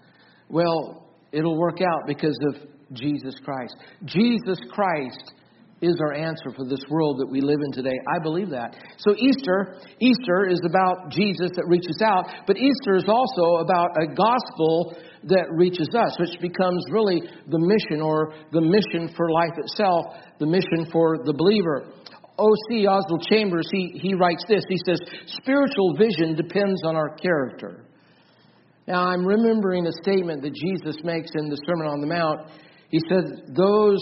Well, 0.49 1.07
it'll 1.31 1.57
work 1.57 1.79
out 1.81 2.07
because 2.07 2.37
of 2.49 2.55
Jesus 2.93 3.35
Christ. 3.43 3.75
Jesus 4.05 4.57
Christ 4.71 5.33
is 5.81 5.95
our 6.01 6.13
answer 6.13 6.49
for 6.55 6.65
this 6.65 6.81
world 6.89 7.19
that 7.19 7.27
we 7.29 7.39
live 7.41 7.59
in 7.63 7.71
today. 7.71 7.95
I 8.15 8.19
believe 8.19 8.49
that. 8.49 8.75
So 8.97 9.13
Easter, 9.15 9.77
Easter 9.99 10.47
is 10.49 10.59
about 10.65 11.11
Jesus 11.11 11.51
that 11.55 11.65
reaches 11.67 12.01
out, 12.03 12.25
but 12.47 12.57
Easter 12.57 12.95
is 12.95 13.05
also 13.07 13.61
about 13.61 13.91
a 14.01 14.07
gospel 14.07 14.97
that 15.23 15.47
reaches 15.51 15.89
us, 15.93 16.17
which 16.19 16.39
becomes 16.41 16.83
really 16.91 17.21
the 17.47 17.59
mission 17.59 18.01
or 18.01 18.33
the 18.51 18.61
mission 18.61 19.13
for 19.15 19.29
life 19.31 19.57
itself, 19.57 20.05
the 20.39 20.45
mission 20.45 20.89
for 20.91 21.17
the 21.25 21.33
believer. 21.33 21.91
O.C. 22.39 22.85
Oswald 22.85 23.25
Chambers, 23.29 23.67
he, 23.71 23.97
he 23.99 24.13
writes 24.13 24.43
this. 24.47 24.63
He 24.69 24.77
says, 24.85 24.99
Spiritual 25.41 25.95
vision 25.97 26.35
depends 26.35 26.81
on 26.85 26.95
our 26.95 27.15
character. 27.15 27.85
Now, 28.87 29.07
I'm 29.07 29.25
remembering 29.25 29.87
a 29.87 29.91
statement 30.03 30.43
that 30.43 30.53
Jesus 30.53 31.03
makes 31.03 31.31
in 31.35 31.49
the 31.49 31.57
Sermon 31.67 31.87
on 31.87 31.99
the 31.99 32.07
Mount. 32.07 32.49
He 32.89 32.99
says, 33.09 33.23
Those 33.55 33.99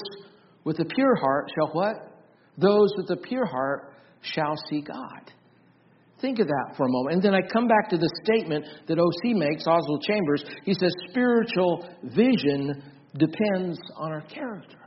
with 0.64 0.80
a 0.80 0.86
pure 0.86 1.16
heart 1.16 1.50
shall 1.56 1.74
what? 1.74 1.96
Those 2.58 2.90
with 2.98 3.10
a 3.10 3.18
pure 3.18 3.46
heart 3.46 3.94
shall 4.22 4.56
see 4.70 4.82
God. 4.82 5.32
Think 6.22 6.40
of 6.40 6.48
that 6.48 6.76
for 6.78 6.86
a 6.86 6.90
moment. 6.90 7.16
And 7.16 7.24
then 7.24 7.34
I 7.36 7.42
come 7.42 7.68
back 7.68 7.90
to 7.90 7.98
the 7.98 8.10
statement 8.24 8.66
that 8.88 9.00
OC 9.00 9.36
makes, 9.36 9.68
Oswald 9.68 10.04
Chambers. 10.04 10.44
He 10.64 10.74
says, 10.74 10.92
spiritual 11.10 11.88
vision 12.04 12.82
depends 13.18 13.78
on 13.98 14.12
our 14.12 14.22
character. 14.22 14.78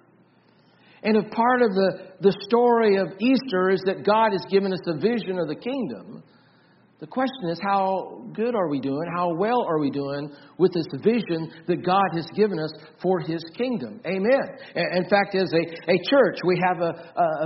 And 1.02 1.16
if 1.16 1.30
part 1.30 1.62
of 1.62 1.74
the, 1.74 2.12
the 2.20 2.36
story 2.48 2.96
of 2.96 3.08
Easter 3.20 3.70
is 3.70 3.82
that 3.86 4.04
God 4.04 4.32
has 4.32 4.44
given 4.50 4.72
us 4.72 4.80
a 4.86 4.98
vision 4.98 5.38
of 5.38 5.48
the 5.48 5.54
kingdom, 5.54 6.24
the 7.00 7.06
question 7.06 7.48
is, 7.48 7.60
how 7.62 8.26
good 8.34 8.56
are 8.56 8.68
we 8.68 8.80
doing? 8.80 9.06
How 9.14 9.32
well 9.32 9.62
are 9.62 9.78
we 9.78 9.88
doing 9.88 10.34
with 10.58 10.74
this 10.74 10.86
vision 10.98 11.46
that 11.68 11.86
God 11.86 12.10
has 12.14 12.26
given 12.34 12.58
us 12.58 12.72
for 13.00 13.20
His 13.20 13.38
kingdom? 13.56 14.00
Amen. 14.04 14.42
In 14.74 15.06
fact, 15.08 15.36
as 15.36 15.46
a, 15.54 15.62
a 15.94 15.96
church, 16.10 16.42
we 16.44 16.58
have 16.66 16.82
a, 16.82 16.90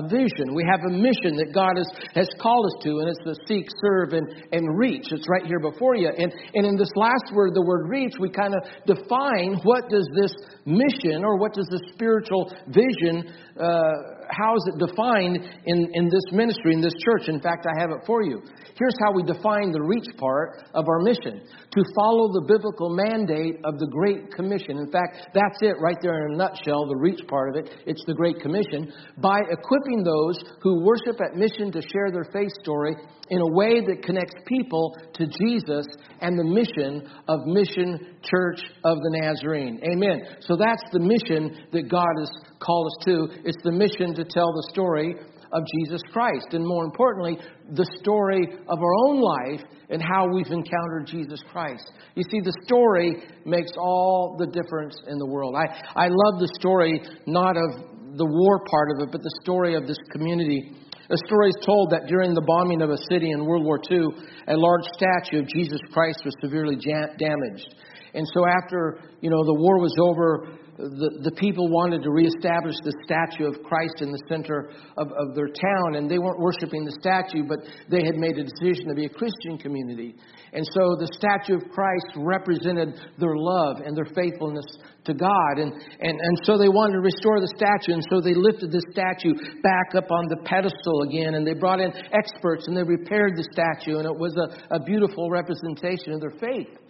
a 0.00 0.08
vision. 0.08 0.54
We 0.56 0.64
have 0.64 0.80
a 0.88 0.92
mission 0.96 1.36
that 1.36 1.52
God 1.52 1.76
has, 1.76 1.84
has 2.14 2.28
called 2.40 2.64
us 2.64 2.82
to, 2.84 2.90
and 3.04 3.08
it's 3.12 3.24
to 3.28 3.34
seek, 3.46 3.68
serve, 3.84 4.14
and, 4.14 4.24
and 4.52 4.64
reach. 4.78 5.12
It's 5.12 5.28
right 5.28 5.44
here 5.44 5.60
before 5.60 5.96
you. 5.96 6.08
And, 6.08 6.32
and 6.54 6.64
in 6.64 6.76
this 6.78 6.90
last 6.96 7.28
word, 7.34 7.52
the 7.52 7.60
word 7.60 7.90
reach, 7.90 8.14
we 8.18 8.30
kind 8.30 8.54
of 8.56 8.64
define 8.88 9.60
what 9.64 9.90
does 9.90 10.08
this 10.16 10.32
mission 10.64 11.28
or 11.28 11.36
what 11.36 11.52
does 11.52 11.68
this 11.68 11.92
spiritual 11.92 12.48
vision 12.72 13.28
uh, 13.58 13.92
how 14.30 14.56
is 14.56 14.64
it 14.72 14.78
defined 14.78 15.36
in, 15.36 15.78
in 15.92 16.04
this 16.08 16.24
ministry, 16.32 16.72
in 16.72 16.80
this 16.80 16.94
church? 17.04 17.28
In 17.28 17.40
fact, 17.40 17.66
I 17.66 17.80
have 17.80 17.90
it 17.90 18.00
for 18.06 18.22
you. 18.22 18.40
Here's 18.74 18.96
how 19.04 19.12
we 19.12 19.22
define 19.22 19.70
the 19.70 19.82
reach 19.82 20.08
part 20.16 20.64
of 20.74 20.88
our 20.88 21.00
mission 21.00 21.44
to 21.44 21.80
follow 21.94 22.32
the 22.32 22.44
biblical 22.48 22.88
mandate 22.88 23.60
of 23.64 23.78
the 23.78 23.86
Great 23.86 24.32
Commission. 24.32 24.78
In 24.78 24.90
fact, 24.90 25.28
that's 25.34 25.60
it 25.60 25.76
right 25.80 25.96
there 26.00 26.26
in 26.26 26.34
a 26.34 26.36
nutshell, 26.36 26.88
the 26.88 26.96
reach 26.96 27.20
part 27.28 27.54
of 27.54 27.64
it. 27.64 27.70
It's 27.86 28.02
the 28.06 28.14
Great 28.14 28.40
Commission. 28.40 28.90
By 29.18 29.40
equipping 29.50 30.02
those 30.02 30.40
who 30.62 30.84
worship 30.84 31.20
at 31.20 31.36
mission 31.36 31.70
to 31.72 31.82
share 31.82 32.10
their 32.10 32.26
faith 32.32 32.52
story 32.62 32.96
in 33.28 33.40
a 33.40 33.52
way 33.52 33.80
that 33.80 34.02
connects 34.02 34.34
people 34.46 34.96
to 35.14 35.26
Jesus 35.26 35.86
and 36.20 36.38
the 36.38 36.44
mission 36.44 37.08
of 37.28 37.40
Mission 37.46 38.16
Church 38.22 38.60
of 38.84 38.98
the 38.98 39.20
Nazarene. 39.20 39.80
Amen. 39.92 40.36
So 40.40 40.56
that's 40.56 40.82
the 40.92 41.00
mission 41.00 41.68
that 41.72 41.88
God 41.88 42.12
has 42.20 42.30
called 42.64 42.86
us 42.86 43.04
to. 43.06 43.28
It's 43.44 43.62
the 43.64 43.72
mission 43.72 44.14
to 44.14 44.24
tell 44.24 44.52
the 44.52 44.68
story 44.70 45.14
of 45.52 45.62
Jesus 45.78 46.00
Christ. 46.12 46.48
And 46.52 46.66
more 46.66 46.84
importantly, 46.84 47.38
the 47.72 47.86
story 48.00 48.40
of 48.42 48.78
our 48.78 48.94
own 49.06 49.20
life 49.20 49.60
and 49.90 50.00
how 50.02 50.26
we've 50.32 50.50
encountered 50.50 51.06
Jesus 51.06 51.42
Christ. 51.52 51.84
You 52.14 52.24
see, 52.24 52.40
the 52.40 52.54
story 52.64 53.22
makes 53.44 53.72
all 53.76 54.36
the 54.38 54.46
difference 54.46 54.96
in 55.08 55.18
the 55.18 55.26
world. 55.26 55.54
I, 55.54 55.66
I 55.94 56.08
love 56.08 56.40
the 56.40 56.50
story, 56.58 57.02
not 57.26 57.56
of 57.56 58.16
the 58.16 58.24
war 58.24 58.64
part 58.70 58.88
of 58.96 59.08
it, 59.08 59.12
but 59.12 59.22
the 59.22 59.38
story 59.42 59.74
of 59.74 59.86
this 59.86 59.98
community. 60.10 60.72
A 61.10 61.16
story 61.26 61.50
is 61.50 61.56
told 61.66 61.90
that 61.90 62.08
during 62.08 62.32
the 62.32 62.44
bombing 62.46 62.80
of 62.80 62.88
a 62.88 62.96
city 63.10 63.32
in 63.32 63.44
World 63.44 63.64
War 63.64 63.78
II, 63.90 64.00
a 64.48 64.56
large 64.56 64.84
statue 64.96 65.40
of 65.40 65.48
Jesus 65.48 65.80
Christ 65.92 66.22
was 66.24 66.34
severely 66.40 66.76
damaged. 66.76 67.68
And 68.14 68.26
so 68.32 68.46
after, 68.46 69.00
you 69.20 69.28
know, 69.28 69.44
the 69.44 69.54
war 69.54 69.80
was 69.80 69.94
over, 70.00 70.56
the, 70.82 71.30
the 71.30 71.34
people 71.38 71.70
wanted 71.70 72.02
to 72.02 72.10
reestablish 72.10 72.74
the 72.82 72.94
statue 73.06 73.46
of 73.46 73.62
Christ 73.62 74.02
in 74.02 74.10
the 74.10 74.22
center 74.26 74.74
of, 74.98 75.14
of 75.14 75.34
their 75.38 75.46
town, 75.46 75.94
and 75.94 76.10
they 76.10 76.18
weren't 76.18 76.42
worshiping 76.42 76.82
the 76.82 76.96
statue, 76.98 77.46
but 77.46 77.62
they 77.86 78.02
had 78.02 78.18
made 78.18 78.34
a 78.34 78.42
decision 78.42 78.90
to 78.90 78.94
be 78.98 79.06
a 79.06 79.14
Christian 79.14 79.58
community. 79.58 80.18
And 80.52 80.66
so 80.74 80.98
the 80.98 81.06
statue 81.14 81.62
of 81.62 81.70
Christ 81.70 82.18
represented 82.18 82.98
their 83.16 83.38
love 83.38 83.78
and 83.86 83.96
their 83.96 84.10
faithfulness 84.10 84.66
to 85.06 85.14
God. 85.14 85.54
And, 85.62 85.70
and, 85.70 86.16
and 86.18 86.36
so 86.42 86.58
they 86.58 86.68
wanted 86.68 86.98
to 86.98 87.04
restore 87.06 87.38
the 87.38 87.54
statue, 87.54 87.94
and 87.94 88.04
so 88.10 88.18
they 88.18 88.34
lifted 88.34 88.74
the 88.74 88.82
statue 88.90 89.38
back 89.62 89.94
up 89.94 90.10
on 90.10 90.26
the 90.34 90.42
pedestal 90.42 91.06
again, 91.06 91.38
and 91.38 91.46
they 91.46 91.54
brought 91.54 91.78
in 91.78 91.94
experts 92.10 92.66
and 92.66 92.76
they 92.76 92.82
repaired 92.82 93.38
the 93.38 93.46
statue, 93.54 94.02
and 94.02 94.06
it 94.06 94.18
was 94.18 94.34
a, 94.34 94.74
a 94.74 94.82
beautiful 94.82 95.30
representation 95.30 96.12
of 96.12 96.20
their 96.20 96.34
faith. 96.42 96.81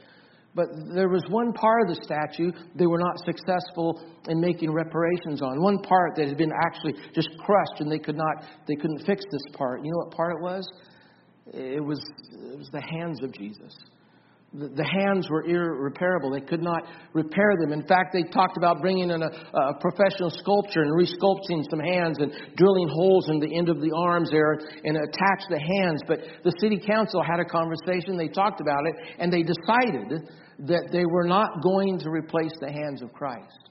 But 0.54 0.66
there 0.94 1.08
was 1.08 1.24
one 1.30 1.52
part 1.52 1.88
of 1.88 1.96
the 1.96 2.02
statue 2.04 2.52
they 2.74 2.86
were 2.86 2.98
not 2.98 3.18
successful 3.24 4.02
in 4.28 4.40
making 4.40 4.70
reparations 4.72 5.40
on. 5.40 5.62
One 5.62 5.78
part 5.78 6.14
that 6.16 6.28
had 6.28 6.36
been 6.36 6.52
actually 6.66 6.94
just 7.14 7.30
crushed 7.38 7.80
and 7.80 7.90
they 7.90 7.98
could 7.98 8.16
not 8.16 8.44
they 8.68 8.74
couldn't 8.74 9.04
fix 9.06 9.24
this 9.30 9.54
part. 9.54 9.82
You 9.82 9.90
know 9.90 9.98
what 10.04 10.10
part 10.10 10.36
it 10.36 10.42
was? 10.42 10.68
It 11.54 11.82
was 11.82 12.00
it 12.52 12.58
was 12.58 12.68
the 12.70 12.82
hands 12.82 13.22
of 13.22 13.32
Jesus. 13.32 13.74
The, 14.54 14.84
hands 14.84 15.30
were 15.30 15.44
irreparable. 15.44 16.30
They 16.30 16.44
could 16.44 16.62
not 16.62 16.84
repair 17.14 17.56
them. 17.58 17.72
In 17.72 17.86
fact, 17.86 18.12
they 18.12 18.22
talked 18.22 18.58
about 18.58 18.82
bringing 18.82 19.08
in 19.08 19.22
a, 19.22 19.26
a 19.26 19.74
professional 19.80 20.28
sculptor 20.28 20.82
and 20.82 20.92
resculpting 20.92 21.64
some 21.70 21.80
hands 21.80 22.18
and 22.20 22.30
drilling 22.54 22.88
holes 22.92 23.30
in 23.30 23.40
the 23.40 23.56
end 23.56 23.70
of 23.70 23.80
the 23.80 23.90
arms 23.96 24.30
there 24.30 24.52
and 24.84 24.96
attach 24.98 25.48
the 25.48 25.58
hands. 25.58 26.02
But 26.06 26.20
the 26.44 26.52
city 26.60 26.78
council 26.78 27.22
had 27.22 27.40
a 27.40 27.46
conversation. 27.46 28.18
They 28.18 28.28
talked 28.28 28.60
about 28.60 28.84
it 28.84 28.94
and 29.18 29.32
they 29.32 29.42
decided 29.42 30.28
that 30.68 30.88
they 30.92 31.06
were 31.06 31.26
not 31.26 31.62
going 31.62 31.98
to 32.00 32.10
replace 32.10 32.52
the 32.60 32.70
hands 32.70 33.00
of 33.00 33.10
Christ. 33.14 33.70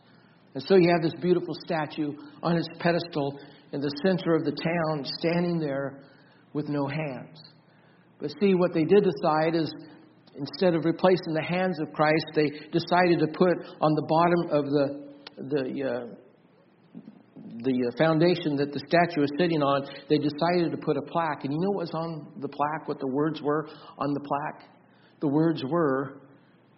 And 0.55 0.63
so 0.63 0.77
you 0.77 0.89
have 0.89 1.03
this 1.03 1.19
beautiful 1.21 1.53
statue 1.63 2.13
on 2.41 2.57
its 2.57 2.67
pedestal 2.79 3.39
in 3.71 3.81
the 3.81 3.91
center 4.03 4.35
of 4.35 4.45
the 4.45 4.51
town, 4.51 5.05
standing 5.19 5.59
there 5.59 5.99
with 6.53 6.67
no 6.67 6.87
hands. 6.87 7.39
But 8.19 8.31
see, 8.41 8.55
what 8.55 8.73
they 8.73 8.83
did 8.83 9.03
decide 9.03 9.55
is 9.55 9.73
instead 10.37 10.75
of 10.75 10.85
replacing 10.85 11.33
the 11.33 11.43
hands 11.43 11.79
of 11.79 11.91
Christ, 11.93 12.25
they 12.35 12.49
decided 12.71 13.19
to 13.19 13.27
put 13.27 13.57
on 13.81 13.93
the 13.95 14.05
bottom 14.07 14.49
of 14.51 14.65
the 14.65 15.11
the 15.49 15.83
uh, 15.83 16.15
the 17.63 17.87
uh, 17.87 17.97
foundation 17.97 18.55
that 18.55 18.71
the 18.71 18.79
statue 18.79 19.23
is 19.23 19.31
sitting 19.37 19.61
on, 19.61 19.87
they 20.09 20.17
decided 20.17 20.71
to 20.71 20.77
put 20.77 20.97
a 20.97 21.01
plaque. 21.01 21.43
And 21.43 21.53
you 21.53 21.59
know 21.59 21.71
what 21.71 21.81
was 21.81 21.93
on 21.93 22.27
the 22.39 22.47
plaque? 22.47 22.87
What 22.87 22.99
the 22.99 23.07
words 23.07 23.41
were 23.41 23.67
on 23.97 24.13
the 24.13 24.19
plaque? 24.19 24.69
The 25.19 25.27
words 25.27 25.63
were, 25.63 26.21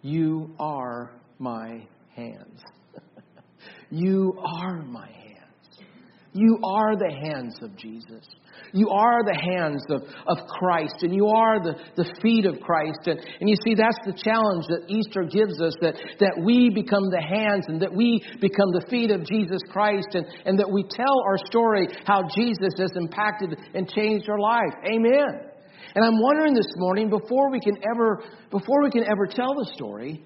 you 0.02 0.54
are 0.58 1.12
my 1.38 1.86
hands. 2.14 2.60
you 3.90 4.34
are 4.60 4.82
my 4.82 5.06
hands. 5.06 5.88
You 6.32 6.58
are 6.64 6.96
the 6.96 7.12
hands 7.12 7.58
of 7.62 7.76
Jesus. 7.76 8.26
You 8.72 8.90
are 8.90 9.22
the 9.22 9.38
hands 9.38 9.84
of, 9.88 10.02
of 10.26 10.48
Christ, 10.48 11.02
and 11.02 11.14
you 11.14 11.26
are 11.28 11.62
the, 11.62 11.74
the 11.96 12.10
feet 12.20 12.46
of 12.46 12.60
Christ. 12.60 13.06
And, 13.06 13.18
and 13.18 13.48
you 13.48 13.54
see, 13.64 13.74
that's 13.74 13.98
the 14.04 14.12
challenge 14.12 14.66
that 14.66 14.90
Easter 14.90 15.22
gives 15.22 15.60
us 15.62 15.74
that, 15.80 15.94
that 16.18 16.42
we 16.42 16.70
become 16.74 17.10
the 17.10 17.22
hands 17.22 17.66
and 17.68 17.80
that 17.82 17.94
we 17.94 18.18
become 18.40 18.70
the 18.74 18.84
feet 18.90 19.10
of 19.10 19.24
Jesus 19.24 19.62
Christ, 19.70 20.08
and, 20.14 20.26
and 20.44 20.58
that 20.58 20.70
we 20.70 20.82
tell 20.82 21.22
our 21.26 21.38
story 21.46 21.86
how 22.04 22.26
Jesus 22.34 22.74
has 22.78 22.90
impacted 22.96 23.56
and 23.74 23.88
changed 23.88 24.28
our 24.28 24.40
life. 24.40 24.74
Amen. 24.90 25.50
And 25.94 26.04
I'm 26.04 26.20
wondering 26.20 26.54
this 26.54 26.72
morning, 26.76 27.08
before 27.08 27.50
we 27.50 27.60
can 27.60 27.76
ever, 27.94 28.24
before 28.50 28.82
we 28.82 28.90
can 28.90 29.04
ever 29.04 29.26
tell 29.26 29.54
the 29.54 29.70
story, 29.74 30.24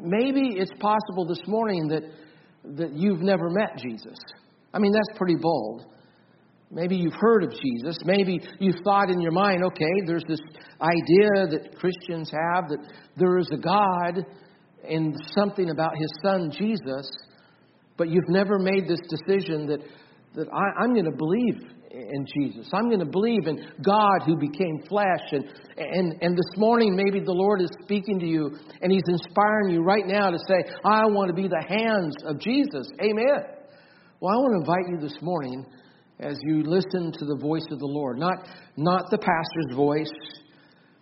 maybe 0.00 0.56
it's 0.56 0.72
possible 0.80 1.26
this 1.28 1.42
morning 1.46 1.88
that, 1.88 2.02
that 2.76 2.92
you've 2.94 3.20
never 3.20 3.50
met 3.50 3.76
Jesus. 3.76 4.16
I 4.72 4.78
mean, 4.78 4.92
that's 4.92 5.18
pretty 5.18 5.36
bold. 5.36 5.91
Maybe 6.74 6.96
you've 6.96 7.12
heard 7.20 7.44
of 7.44 7.50
Jesus. 7.50 7.98
Maybe 8.04 8.40
you've 8.58 8.80
thought 8.82 9.10
in 9.10 9.20
your 9.20 9.30
mind, 9.30 9.62
okay, 9.62 9.92
there's 10.06 10.24
this 10.26 10.40
idea 10.80 11.46
that 11.50 11.76
Christians 11.78 12.30
have 12.30 12.70
that 12.70 12.78
there 13.16 13.36
is 13.36 13.48
a 13.52 13.58
God 13.58 14.24
and 14.88 15.14
something 15.36 15.68
about 15.68 15.92
his 15.98 16.10
son 16.24 16.50
Jesus, 16.50 17.10
but 17.98 18.08
you've 18.08 18.28
never 18.28 18.58
made 18.58 18.88
this 18.88 19.00
decision 19.10 19.66
that, 19.66 19.80
that 20.34 20.48
I, 20.48 20.82
I'm 20.82 20.94
going 20.94 21.04
to 21.04 21.16
believe 21.16 21.70
in 21.90 22.26
Jesus. 22.34 22.70
I'm 22.72 22.88
going 22.88 23.00
to 23.00 23.04
believe 23.04 23.46
in 23.46 23.66
God 23.84 24.22
who 24.24 24.38
became 24.38 24.80
flesh. 24.88 25.28
And, 25.32 25.44
and, 25.76 26.22
and 26.22 26.34
this 26.34 26.56
morning, 26.56 26.96
maybe 26.96 27.22
the 27.22 27.32
Lord 27.32 27.60
is 27.60 27.70
speaking 27.82 28.18
to 28.18 28.26
you 28.26 28.50
and 28.80 28.90
He's 28.90 29.02
inspiring 29.08 29.74
you 29.74 29.82
right 29.82 30.06
now 30.06 30.30
to 30.30 30.38
say, 30.48 30.64
I 30.86 31.04
want 31.04 31.28
to 31.28 31.34
be 31.34 31.48
the 31.48 31.64
hands 31.68 32.14
of 32.24 32.40
Jesus. 32.40 32.88
Amen. 32.98 33.44
Well, 34.20 34.32
I 34.32 34.36
want 34.36 34.54
to 34.54 34.70
invite 34.70 34.88
you 34.88 35.06
this 35.06 35.20
morning 35.20 35.66
as 36.22 36.38
you 36.42 36.62
listen 36.62 37.12
to 37.12 37.24
the 37.24 37.36
voice 37.36 37.66
of 37.70 37.78
the 37.78 37.86
Lord. 37.86 38.18
Not, 38.18 38.46
not 38.76 39.10
the 39.10 39.18
pastor's 39.18 39.76
voice, 39.76 40.12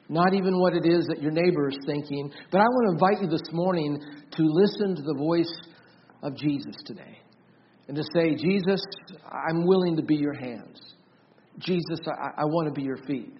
not 0.09 0.35
even 0.35 0.59
what 0.59 0.75
it 0.75 0.87
is 0.87 1.07
that 1.07 1.23
your 1.23 1.31
neighbor 1.31 1.69
is 1.69 1.79
thinking. 1.87 2.33
But 2.51 2.59
I 2.59 2.65
want 2.65 2.89
to 2.89 2.93
invite 2.95 3.23
you 3.23 3.29
this 3.29 3.53
morning 3.53 4.01
to 4.33 4.43
listen 4.43 4.97
to 4.97 5.03
the 5.03 5.15
voice 5.15 5.53
of 6.23 6.37
Jesus 6.37 6.75
today 6.85 7.19
and 7.89 7.97
to 7.97 8.03
say, 8.15 8.35
Jesus, 8.35 8.81
I'm 9.25 9.67
willing 9.67 9.97
to 9.97 10.03
be 10.03 10.17
your 10.17 10.35
hands. 10.35 10.81
Jesus, 11.59 12.01
I, 12.07 12.43
I 12.43 12.45
want 12.45 12.69
to 12.69 12.73
be 12.73 12.83
your 12.83 12.99
feet. 13.07 13.35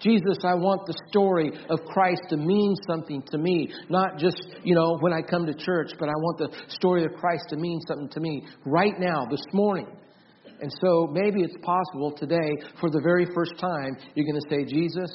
Jesus, 0.00 0.38
I 0.44 0.54
want 0.54 0.86
the 0.86 0.94
story 1.08 1.50
of 1.70 1.80
Christ 1.86 2.22
to 2.30 2.36
mean 2.36 2.74
something 2.86 3.22
to 3.30 3.38
me, 3.38 3.72
not 3.88 4.18
just, 4.18 4.56
you 4.62 4.74
know, 4.74 4.98
when 5.00 5.12
I 5.12 5.22
come 5.22 5.46
to 5.46 5.54
church, 5.54 5.92
but 5.98 6.08
I 6.08 6.12
want 6.12 6.38
the 6.38 6.48
story 6.68 7.04
of 7.04 7.12
Christ 7.12 7.44
to 7.50 7.56
mean 7.56 7.80
something 7.86 8.08
to 8.10 8.20
me 8.20 8.44
right 8.66 8.94
now, 8.98 9.26
this 9.30 9.44
morning. 9.52 9.86
And 10.60 10.72
so 10.80 11.08
maybe 11.12 11.42
it's 11.42 11.56
possible 11.62 12.12
today, 12.12 12.50
for 12.80 12.90
the 12.90 13.00
very 13.00 13.26
first 13.34 13.58
time, 13.58 13.96
you're 14.14 14.26
going 14.26 14.40
to 14.40 14.48
say, 14.48 14.64
Jesus, 14.64 15.10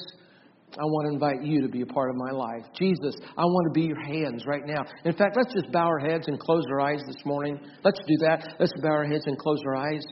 I 0.72 0.84
want 0.84 1.08
to 1.08 1.14
invite 1.14 1.42
you 1.42 1.60
to 1.62 1.68
be 1.68 1.82
a 1.82 1.86
part 1.86 2.10
of 2.10 2.16
my 2.16 2.30
life. 2.30 2.64
Jesus, 2.78 3.14
I 3.36 3.42
want 3.42 3.74
to 3.74 3.80
be 3.80 3.86
your 3.86 4.00
hands 4.00 4.44
right 4.46 4.62
now. 4.64 4.84
In 5.04 5.12
fact, 5.14 5.36
let's 5.36 5.52
just 5.52 5.72
bow 5.72 5.86
our 5.86 5.98
heads 5.98 6.28
and 6.28 6.38
close 6.38 6.64
our 6.70 6.80
eyes 6.80 7.00
this 7.06 7.24
morning. 7.24 7.58
Let's 7.82 7.98
do 8.06 8.16
that. 8.28 8.54
Let's 8.60 8.72
bow 8.80 8.90
our 8.90 9.04
heads 9.04 9.24
and 9.26 9.36
close 9.36 9.60
our 9.66 9.76
eyes. 9.76 10.04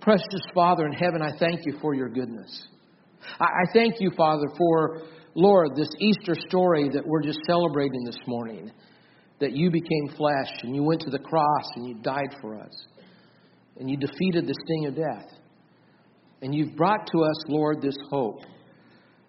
Precious 0.00 0.46
Father 0.54 0.86
in 0.86 0.92
heaven, 0.92 1.20
I 1.22 1.36
thank 1.38 1.60
you 1.66 1.78
for 1.80 1.94
your 1.94 2.08
goodness. 2.08 2.68
I 3.40 3.64
thank 3.72 4.00
you, 4.00 4.10
Father, 4.16 4.46
for, 4.56 5.02
Lord, 5.34 5.74
this 5.76 5.90
Easter 5.98 6.36
story 6.48 6.88
that 6.92 7.06
we're 7.06 7.22
just 7.22 7.40
celebrating 7.46 8.04
this 8.04 8.18
morning. 8.26 8.70
That 9.40 9.52
you 9.52 9.70
became 9.70 10.16
flesh 10.16 10.52
and 10.62 10.76
you 10.76 10.84
went 10.84 11.00
to 11.02 11.10
the 11.10 11.18
cross 11.18 11.64
and 11.74 11.86
you 11.88 11.94
died 12.02 12.36
for 12.40 12.56
us. 12.56 12.86
And 13.78 13.90
you 13.90 13.96
defeated 13.96 14.46
the 14.46 14.54
sting 14.64 14.86
of 14.86 14.96
death. 14.96 15.38
And 16.42 16.54
you've 16.54 16.76
brought 16.76 17.06
to 17.12 17.22
us, 17.22 17.36
Lord, 17.48 17.80
this 17.82 17.96
hope 18.10 18.40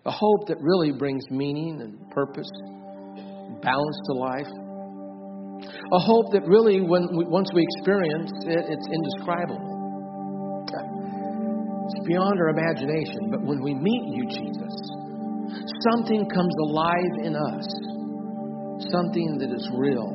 a 0.06 0.12
hope 0.12 0.48
that 0.48 0.58
really 0.62 0.92
brings 0.92 1.24
meaning 1.32 1.82
and 1.82 1.98
purpose, 2.12 2.50
balance 3.62 4.00
to 4.06 4.14
life. 4.14 4.54
A 5.66 6.00
hope 6.00 6.32
that 6.34 6.46
really, 6.46 6.80
when 6.80 7.10
we, 7.18 7.26
once 7.26 7.50
we 7.56 7.66
experience 7.66 8.30
it, 8.46 8.70
it's 8.70 8.86
indescribable. 8.86 9.74
It's 11.90 12.08
beyond 12.08 12.38
our 12.38 12.50
imagination. 12.50 13.34
But 13.34 13.42
when 13.42 13.62
we 13.62 13.74
meet 13.74 14.06
you, 14.14 14.30
Jesus, 14.30 14.76
something 15.90 16.30
comes 16.30 16.54
alive 16.70 17.14
in 17.26 17.34
us, 17.34 17.68
something 18.94 19.38
that 19.42 19.50
is 19.50 19.66
real. 19.74 20.10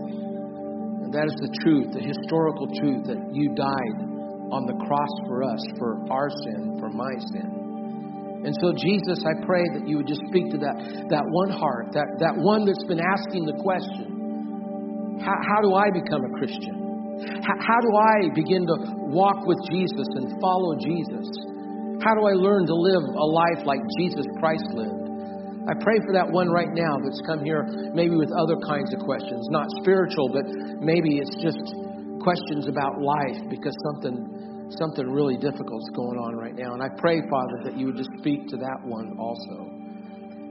And 1.02 1.10
that 1.14 1.26
is 1.26 1.34
the 1.34 1.50
truth, 1.66 1.94
the 1.94 2.02
historical 2.06 2.66
truth 2.78 3.06
that 3.10 3.18
you 3.34 3.54
died 3.58 4.09
on 4.50 4.66
the 4.66 4.76
cross 4.86 5.12
for 5.26 5.42
us, 5.42 5.62
for 5.78 6.02
our 6.10 6.28
sin, 6.30 6.76
for 6.78 6.90
my 6.90 7.14
sin. 7.32 7.60
And 8.44 8.56
so, 8.60 8.72
Jesus, 8.72 9.20
I 9.22 9.36
pray 9.44 9.62
that 9.76 9.84
you 9.84 10.00
would 10.00 10.08
just 10.08 10.24
speak 10.32 10.48
to 10.52 10.58
that, 10.64 10.76
that 11.12 11.24
one 11.28 11.52
heart, 11.52 11.92
that, 11.92 12.08
that 12.24 12.34
one 12.40 12.64
that's 12.64 12.84
been 12.88 13.02
asking 13.02 13.44
the 13.44 13.56
question 13.60 14.20
how, 15.20 15.36
how 15.36 15.60
do 15.60 15.76
I 15.76 15.92
become 15.92 16.24
a 16.24 16.32
Christian? 16.40 16.80
How, 17.44 17.56
how 17.60 17.80
do 17.84 17.92
I 17.92 18.32
begin 18.32 18.64
to 18.64 18.76
walk 19.12 19.44
with 19.44 19.60
Jesus 19.68 20.08
and 20.16 20.40
follow 20.40 20.72
Jesus? 20.80 21.28
How 22.00 22.16
do 22.16 22.24
I 22.24 22.32
learn 22.32 22.64
to 22.64 22.72
live 22.72 23.04
a 23.04 23.28
life 23.28 23.60
like 23.68 23.84
Jesus 24.00 24.24
Christ 24.40 24.64
lived? 24.72 24.96
I 25.68 25.76
pray 25.84 26.00
for 26.08 26.16
that 26.16 26.24
one 26.24 26.48
right 26.48 26.72
now 26.72 26.96
that's 27.04 27.20
come 27.28 27.44
here, 27.44 27.68
maybe 27.92 28.16
with 28.16 28.32
other 28.32 28.56
kinds 28.64 28.96
of 28.96 29.04
questions, 29.04 29.44
not 29.52 29.68
spiritual, 29.84 30.32
but 30.32 30.48
maybe 30.80 31.20
it's 31.20 31.36
just 31.44 31.60
questions 32.24 32.64
about 32.64 32.96
life 32.96 33.44
because 33.52 33.76
something 33.92 34.24
something 34.78 35.10
really 35.10 35.36
difficult 35.36 35.82
is 35.82 35.90
going 35.96 36.18
on 36.18 36.36
right 36.36 36.54
now. 36.54 36.74
And 36.74 36.82
I 36.82 36.88
pray, 36.98 37.20
Father, 37.30 37.64
that 37.64 37.78
you 37.78 37.86
would 37.86 37.96
just 37.96 38.10
speak 38.18 38.46
to 38.48 38.56
that 38.56 38.78
one 38.84 39.16
also. 39.18 39.80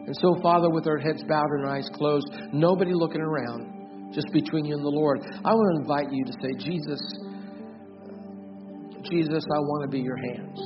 And 0.08 0.16
so, 0.22 0.42
Father, 0.42 0.70
with 0.70 0.88
our 0.88 0.98
heads 0.98 1.24
bowed 1.24 1.52
and 1.52 1.66
our 1.66 1.76
eyes 1.76 1.90
closed, 1.94 2.28
nobody 2.52 2.92
looking 2.94 3.22
around, 3.22 4.12
just 4.12 4.28
between 4.34 4.66
you 4.66 4.76
and 4.76 4.84
the 4.84 4.90
Lord, 4.90 5.22
I 5.46 5.54
want 5.54 5.76
to 5.76 5.82
invite 5.82 6.12
you 6.12 6.26
to 6.26 6.34
say, 6.42 6.52
Jesus, 6.66 7.00
Jesus, 9.10 9.44
I 9.54 9.60
want 9.60 9.90
to 9.90 9.96
be 9.96 10.02
your 10.02 10.18
hands. 10.18 10.60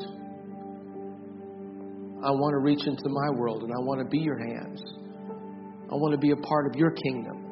I 2.24 2.32
want 2.32 2.54
to 2.54 2.60
reach 2.60 2.88
into 2.88 3.10
my 3.10 3.30
world 3.38 3.64
and 3.64 3.72
I 3.74 3.80
want 3.80 4.00
to 4.00 4.06
be 4.06 4.20
your 4.20 4.40
hands. 4.40 4.82
I 5.92 5.96
want 5.96 6.14
to 6.14 6.18
be 6.18 6.32
a 6.32 6.38
part 6.38 6.68
of 6.68 6.76
your 6.80 6.92
kingdom. 6.92 7.44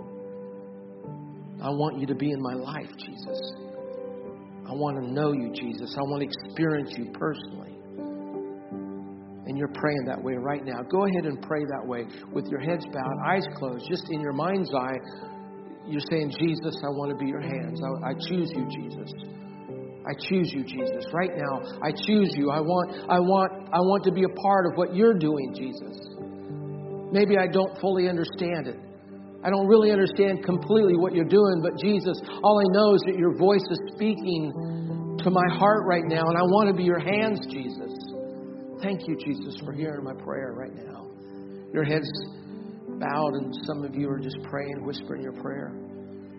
I 1.62 1.70
want 1.70 2.00
you 2.00 2.08
to 2.08 2.16
be 2.16 2.32
in 2.32 2.42
my 2.42 2.54
life, 2.54 2.90
Jesus. 2.98 3.54
I 4.72 4.74
want 4.74 5.04
to 5.04 5.12
know 5.12 5.34
you, 5.34 5.52
Jesus. 5.52 5.92
I 6.00 6.02
want 6.08 6.24
to 6.24 6.28
experience 6.32 6.96
you 6.96 7.12
personally. 7.12 7.76
And 9.44 9.58
you're 9.58 9.74
praying 9.76 10.06
that 10.08 10.24
way 10.24 10.36
right 10.40 10.64
now. 10.64 10.80
Go 10.88 11.04
ahead 11.04 11.26
and 11.26 11.42
pray 11.42 11.66
that 11.66 11.84
way 11.84 12.06
with 12.32 12.48
your 12.48 12.62
heads 12.62 12.86
bowed, 12.86 13.20
eyes 13.28 13.44
closed, 13.58 13.84
just 13.90 14.08
in 14.12 14.22
your 14.22 14.32
mind's 14.32 14.74
eye. 14.74 14.96
You're 15.86 16.08
saying, 16.10 16.32
Jesus, 16.40 16.72
I 16.88 16.90
want 16.96 17.12
to 17.12 17.18
be 17.20 17.28
your 17.28 17.42
hands. 17.42 17.82
I, 17.84 18.12
I 18.12 18.14
choose 18.14 18.48
you, 18.56 18.64
Jesus. 18.72 19.12
I 20.08 20.14
choose 20.30 20.54
you, 20.56 20.64
Jesus. 20.64 21.04
Right 21.12 21.36
now, 21.36 21.68
I 21.84 21.92
choose 21.92 22.32
you. 22.40 22.50
I 22.50 22.62
want, 22.62 23.12
I 23.12 23.20
want, 23.20 23.52
I 23.76 23.82
want 23.84 24.06
to 24.06 24.12
be 24.14 24.24
a 24.24 24.34
part 24.40 24.68
of 24.72 24.78
what 24.78 24.96
you're 24.96 25.20
doing, 25.20 25.52
Jesus. 25.54 26.00
Maybe 27.12 27.38
I 27.38 27.48
don't 27.52 27.78
fully 27.82 28.08
understand 28.08 28.68
it. 28.68 28.80
I 29.44 29.50
don't 29.50 29.68
really 29.68 29.92
understand 29.92 30.44
completely 30.46 30.98
what 30.98 31.14
you're 31.14 31.26
doing, 31.26 31.62
but 31.62 31.80
Jesus, 31.82 32.18
all 32.44 32.60
I 32.60 32.68
know 32.74 32.96
is 32.96 33.02
that 33.08 33.18
your 33.18 33.36
voice 33.38 33.66
is 33.70 33.80
speaking 33.96 35.18
to 35.24 35.30
my 35.30 35.48
heart 35.58 35.86
right 35.86 36.06
now, 36.06 36.22
and 36.30 36.38
I 36.38 36.44
want 36.44 36.70
to 36.70 36.76
be 36.76 36.84
your 36.84 37.00
hands, 37.00 37.40
Jesus. 37.50 37.94
Thank 38.82 39.08
you, 39.08 39.18
Jesus, 39.18 39.60
for 39.66 39.74
hearing 39.74 40.04
my 40.04 40.14
prayer 40.14 40.54
right 40.54 40.74
now. 40.74 41.08
Your 41.74 41.84
head's 41.84 42.10
bowed, 43.00 43.34
and 43.34 43.54
some 43.66 43.84
of 43.84 43.96
you 43.96 44.10
are 44.10 44.20
just 44.20 44.38
praying, 44.44 44.86
whispering 44.86 45.22
your 45.22 45.34
prayer. 45.34 45.74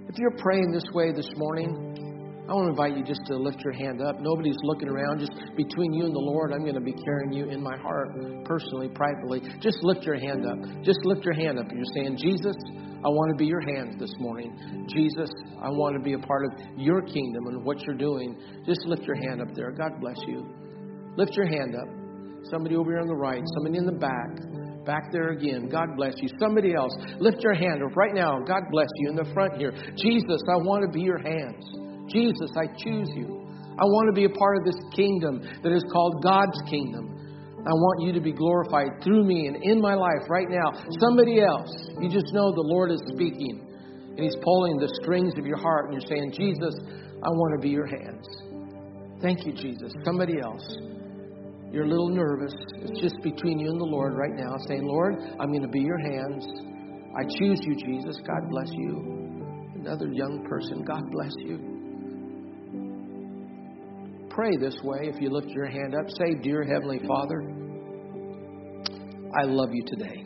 If 0.09 0.19
you're 0.19 0.37
praying 0.39 0.71
this 0.73 0.85
way 0.93 1.13
this 1.13 1.29
morning, 1.37 2.45
I 2.49 2.55
want 2.55 2.67
to 2.67 2.71
invite 2.71 2.99
you 2.99 3.05
just 3.05 3.23
to 3.27 3.37
lift 3.39 3.63
your 3.63 3.73
hand 3.73 4.03
up. 4.03 4.19
Nobody's 4.21 4.59
looking 4.63 4.89
around. 4.89 5.21
Just 5.21 5.33
between 5.57 5.95
you 5.95 6.05
and 6.05 6.15
the 6.15 6.27
Lord, 6.27 6.53
I'm 6.53 6.63
going 6.63 6.75
to 6.75 6.83
be 6.83 6.93
carrying 6.93 7.33
you 7.33 7.47
in 7.47 7.63
my 7.63 7.79
heart, 7.79 8.11
personally, 8.45 8.89
privately. 8.89 9.41
Just 9.61 9.79
lift 9.83 10.03
your 10.03 10.19
hand 10.19 10.45
up. 10.45 10.59
Just 10.83 10.99
lift 11.05 11.25
your 11.25 11.35
hand 11.35 11.59
up. 11.59 11.67
You're 11.71 11.87
saying, 11.95 12.19
Jesus, 12.19 12.57
I 13.05 13.09
want 13.09 13.35
to 13.35 13.37
be 13.37 13.47
your 13.47 13.61
hands 13.61 13.99
this 13.99 14.15
morning. 14.19 14.87
Jesus, 14.87 15.29
I 15.61 15.71
want 15.71 15.97
to 15.97 16.03
be 16.03 16.13
a 16.15 16.19
part 16.19 16.47
of 16.47 16.53
your 16.79 17.03
kingdom 17.03 17.49
and 17.49 17.65
what 17.65 17.81
you're 17.83 17.97
doing. 17.99 18.39
Just 18.65 18.87
lift 18.87 19.03
your 19.03 19.17
hand 19.17 19.43
up 19.43 19.49
there. 19.55 19.73
God 19.73 20.01
bless 20.01 20.19
you. 20.27 20.47
Lift 21.17 21.33
your 21.35 21.47
hand 21.47 21.75
up. 21.75 21.89
Somebody 22.51 22.77
over 22.77 22.91
here 22.91 23.01
on 23.01 23.09
the 23.09 23.15
right, 23.15 23.43
somebody 23.55 23.79
in 23.79 23.87
the 23.87 23.99
back. 23.99 24.87
Back 24.87 25.11
there 25.13 25.31
again. 25.31 25.69
God 25.69 25.97
bless 25.97 26.15
you. 26.19 26.29
Somebody 26.41 26.75
else, 26.75 26.93
lift 27.19 27.39
your 27.43 27.55
hand 27.55 27.83
up 27.83 27.97
right 27.97 28.15
now. 28.15 28.39
God 28.47 28.63
bless 28.71 28.89
you 28.97 29.11
in 29.11 29.17
the 29.17 29.31
front 29.33 29.57
here. 29.57 29.71
Jesus, 29.97 30.43
I 30.51 30.59
want 30.63 30.83
to 30.87 30.91
be 30.91 31.03
your 31.03 31.19
hands. 31.19 31.63
Jesus, 32.11 32.51
I 32.59 32.67
choose 32.83 33.11
you. 33.15 33.47
I 33.79 33.85
want 33.85 34.15
to 34.15 34.15
be 34.15 34.27
a 34.27 34.35
part 34.39 34.59
of 34.59 34.65
this 34.65 34.79
kingdom 34.95 35.41
that 35.63 35.73
is 35.73 35.85
called 35.93 36.23
God's 36.23 36.59
kingdom. 36.69 37.22
I 37.63 37.71
want 37.71 38.03
you 38.03 38.13
to 38.13 38.21
be 38.21 38.33
glorified 38.33 39.03
through 39.05 39.23
me 39.25 39.47
and 39.47 39.63
in 39.63 39.81
my 39.81 39.95
life 39.95 40.27
right 40.29 40.49
now. 40.51 40.73
Somebody 40.99 41.41
else, 41.41 41.71
you 42.01 42.09
just 42.11 42.35
know 42.35 42.51
the 42.51 42.67
Lord 42.67 42.91
is 42.91 43.01
speaking 43.15 43.63
and 44.17 44.19
He's 44.19 44.37
pulling 44.43 44.79
the 44.79 44.91
strings 45.03 45.35
of 45.39 45.47
your 45.47 45.59
heart 45.59 45.87
and 45.87 45.95
you're 45.95 46.11
saying, 46.11 46.33
Jesus, 46.35 46.75
I 47.23 47.31
want 47.31 47.55
to 47.55 47.63
be 47.63 47.71
your 47.71 47.87
hands. 47.87 48.27
Thank 49.23 49.47
you, 49.47 49.53
Jesus. 49.53 49.93
Somebody 50.05 50.41
else, 50.43 50.67
you're 51.71 51.85
a 51.85 51.89
little 51.89 52.11
nervous. 52.11 52.53
It's 52.83 53.01
just 53.01 53.23
between 53.23 53.61
you 53.61 53.71
and 53.71 53.81
the 53.81 53.87
Lord 53.87 54.15
right 54.19 54.35
now, 54.35 54.57
saying, 54.67 54.83
Lord, 54.85 55.15
I'm 55.39 55.55
going 55.55 55.63
to 55.63 55.69
be 55.69 55.81
your 55.81 56.03
hands. 56.03 56.45
I 57.15 57.23
choose 57.39 57.61
you, 57.63 57.77
Jesus. 57.77 58.17
God 58.27 58.51
bless 58.51 58.71
you. 58.73 59.71
Another 59.79 60.11
young 60.13 60.45
person, 60.49 60.83
God 60.83 61.03
bless 61.13 61.33
you 61.39 61.72
pray 64.35 64.57
this 64.61 64.77
way 64.83 65.01
if 65.03 65.21
you 65.21 65.31
lift 65.31 65.49
your 65.49 65.67
hand 65.67 65.95
up. 65.95 66.09
Say, 66.19 66.35
Dear 66.43 66.65
Heavenly 66.65 67.01
Father, 67.07 67.43
I 69.39 69.45
love 69.45 69.69
you 69.73 69.85
today. 69.87 70.25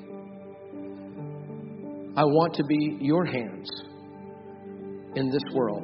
I 2.17 2.25
want 2.25 2.55
to 2.55 2.65
be 2.65 2.99
your 3.01 3.25
hands 3.25 3.69
in 5.17 5.31
this 5.31 5.43
world. 5.53 5.83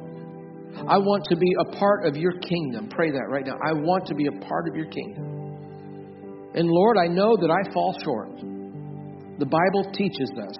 I 0.87 0.97
want 0.97 1.23
to 1.29 1.35
be 1.35 1.53
a 1.59 1.77
part 1.77 2.05
of 2.07 2.15
your 2.15 2.33
kingdom. 2.39 2.89
Pray 2.89 3.11
that 3.11 3.27
right 3.29 3.45
now. 3.45 3.57
I 3.63 3.73
want 3.73 4.07
to 4.07 4.15
be 4.15 4.25
a 4.27 4.31
part 4.31 4.67
of 4.67 4.75
your 4.75 4.87
kingdom. 4.87 5.33
And 6.55 6.67
Lord, 6.67 6.97
I 6.97 7.07
know 7.07 7.35
that 7.37 7.51
I 7.51 7.73
fall 7.73 7.95
short. 8.03 8.39
The 9.39 9.45
Bible 9.45 9.91
teaches 9.93 10.31
us 10.37 10.57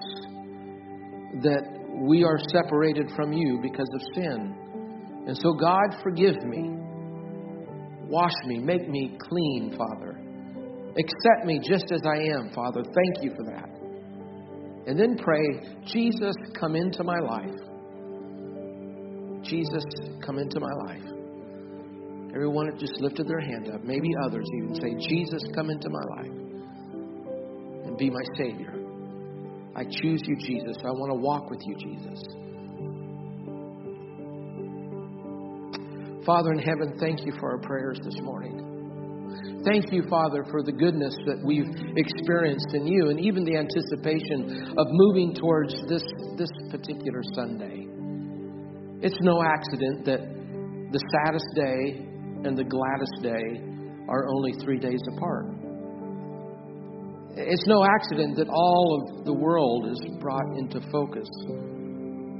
that 1.42 1.62
we 2.02 2.24
are 2.24 2.38
separated 2.52 3.10
from 3.16 3.32
you 3.32 3.58
because 3.62 3.88
of 3.94 4.00
sin. 4.14 4.54
And 5.26 5.36
so, 5.36 5.54
God, 5.54 5.96
forgive 6.02 6.36
me 6.44 6.83
Wash 8.08 8.34
me, 8.46 8.58
make 8.58 8.88
me 8.88 9.16
clean, 9.20 9.76
Father. 9.76 10.20
Accept 10.96 11.46
me 11.46 11.58
just 11.58 11.90
as 11.90 12.02
I 12.06 12.18
am, 12.36 12.50
Father. 12.54 12.82
Thank 12.84 13.22
you 13.22 13.32
for 13.36 13.44
that. 13.44 13.68
And 14.86 14.98
then 14.98 15.16
pray, 15.16 15.80
Jesus, 15.86 16.34
come 16.58 16.76
into 16.76 17.02
my 17.02 17.18
life. 17.18 17.58
Jesus, 19.42 19.84
come 20.24 20.38
into 20.38 20.60
my 20.60 20.72
life. 20.86 21.02
Everyone 22.34 22.70
just 22.78 23.00
lifted 23.00 23.28
their 23.28 23.40
hand 23.40 23.70
up, 23.72 23.82
maybe 23.84 24.08
others 24.24 24.46
even 24.56 24.74
say, 24.74 25.08
Jesus, 25.08 25.42
come 25.54 25.70
into 25.70 25.88
my 25.88 26.02
life. 26.16 26.32
And 27.86 27.96
be 27.96 28.10
my 28.10 28.24
Savior. 28.36 28.74
I 29.76 29.84
choose 29.84 30.20
you, 30.26 30.36
Jesus. 30.36 30.76
I 30.84 30.90
want 30.90 31.12
to 31.12 31.20
walk 31.20 31.50
with 31.50 31.60
you, 31.64 31.76
Jesus. 31.76 32.22
Father 36.24 36.52
in 36.52 36.58
heaven, 36.58 36.96
thank 36.98 37.26
you 37.26 37.32
for 37.38 37.52
our 37.52 37.58
prayers 37.58 37.98
this 38.02 38.18
morning. 38.22 39.62
Thank 39.64 39.92
you, 39.92 40.04
Father, 40.08 40.44
for 40.50 40.62
the 40.62 40.72
goodness 40.72 41.14
that 41.26 41.40
we've 41.44 41.68
experienced 41.96 42.68
in 42.74 42.86
you 42.86 43.08
and 43.08 43.20
even 43.20 43.44
the 43.44 43.56
anticipation 43.56 44.72
of 44.76 44.86
moving 44.90 45.34
towards 45.34 45.74
this, 45.88 46.04
this 46.36 46.50
particular 46.70 47.20
Sunday. 47.34 47.88
It's 49.04 49.20
no 49.20 49.42
accident 49.42 50.04
that 50.06 50.20
the 50.92 51.00
saddest 51.12 51.48
day 51.54 52.06
and 52.48 52.56
the 52.56 52.64
gladdest 52.64 53.20
day 53.22 53.60
are 54.08 54.28
only 54.28 54.52
three 54.64 54.78
days 54.78 55.00
apart. 55.16 55.46
It's 57.36 57.66
no 57.66 57.84
accident 57.84 58.36
that 58.36 58.48
all 58.48 59.02
of 59.02 59.24
the 59.24 59.32
world 59.32 59.88
is 59.88 60.00
brought 60.20 60.56
into 60.56 60.80
focus 60.92 61.28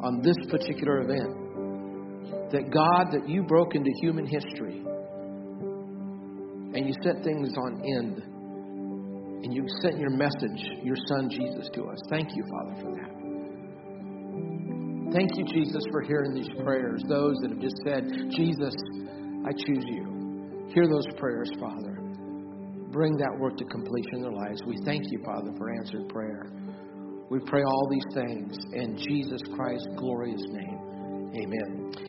on 0.05 0.21
this 0.23 0.37
particular 0.49 1.01
event. 1.03 1.44
That 2.55 2.71
God, 2.71 3.11
that 3.11 3.29
you 3.29 3.43
broke 3.43 3.75
into 3.75 3.91
human 4.01 4.27
history 4.27 4.79
and 6.79 6.87
you 6.87 6.95
set 7.03 7.25
things 7.25 7.51
on 7.59 7.83
end 7.83 8.23
and 9.43 9.53
you 9.53 9.67
sent 9.83 9.99
your 9.99 10.11
message, 10.11 10.63
your 10.85 10.95
son 11.09 11.29
Jesus, 11.29 11.69
to 11.75 11.83
us. 11.87 11.99
Thank 12.11 12.31
you, 12.37 12.45
Father, 12.47 12.81
for 12.81 12.93
that. 12.95 13.11
Thank 15.13 15.37
you, 15.37 15.45
Jesus, 15.53 15.83
for 15.91 16.03
hearing 16.03 16.33
these 16.33 16.49
prayers. 16.63 17.03
Those 17.09 17.35
that 17.43 17.51
have 17.51 17.59
just 17.61 17.77
said, 17.85 18.07
Jesus, 18.31 18.75
I 19.45 19.51
choose 19.51 19.85
you. 19.91 20.71
Hear 20.73 20.87
those 20.87 21.07
prayers, 21.19 21.51
Father. 21.59 21.99
Bring 22.93 23.17
that 23.17 23.37
work 23.37 23.57
to 23.57 23.65
completion 23.65 24.15
in 24.15 24.23
their 24.23 24.33
lives. 24.33 24.63
We 24.65 24.77
thank 24.85 25.03
you, 25.11 25.25
Father, 25.25 25.51
for 25.59 25.75
answered 25.75 26.09
prayer. 26.09 26.47
We 27.31 27.41
pray 27.49 27.65
all 27.65 27.89
these 27.91 28.15
things 28.15 28.57
in 28.75 28.97
Jesus 28.97 29.43
Christ's 29.57 29.89
glorious 29.97 30.45
name. 30.53 30.79
Amen. 31.35 32.07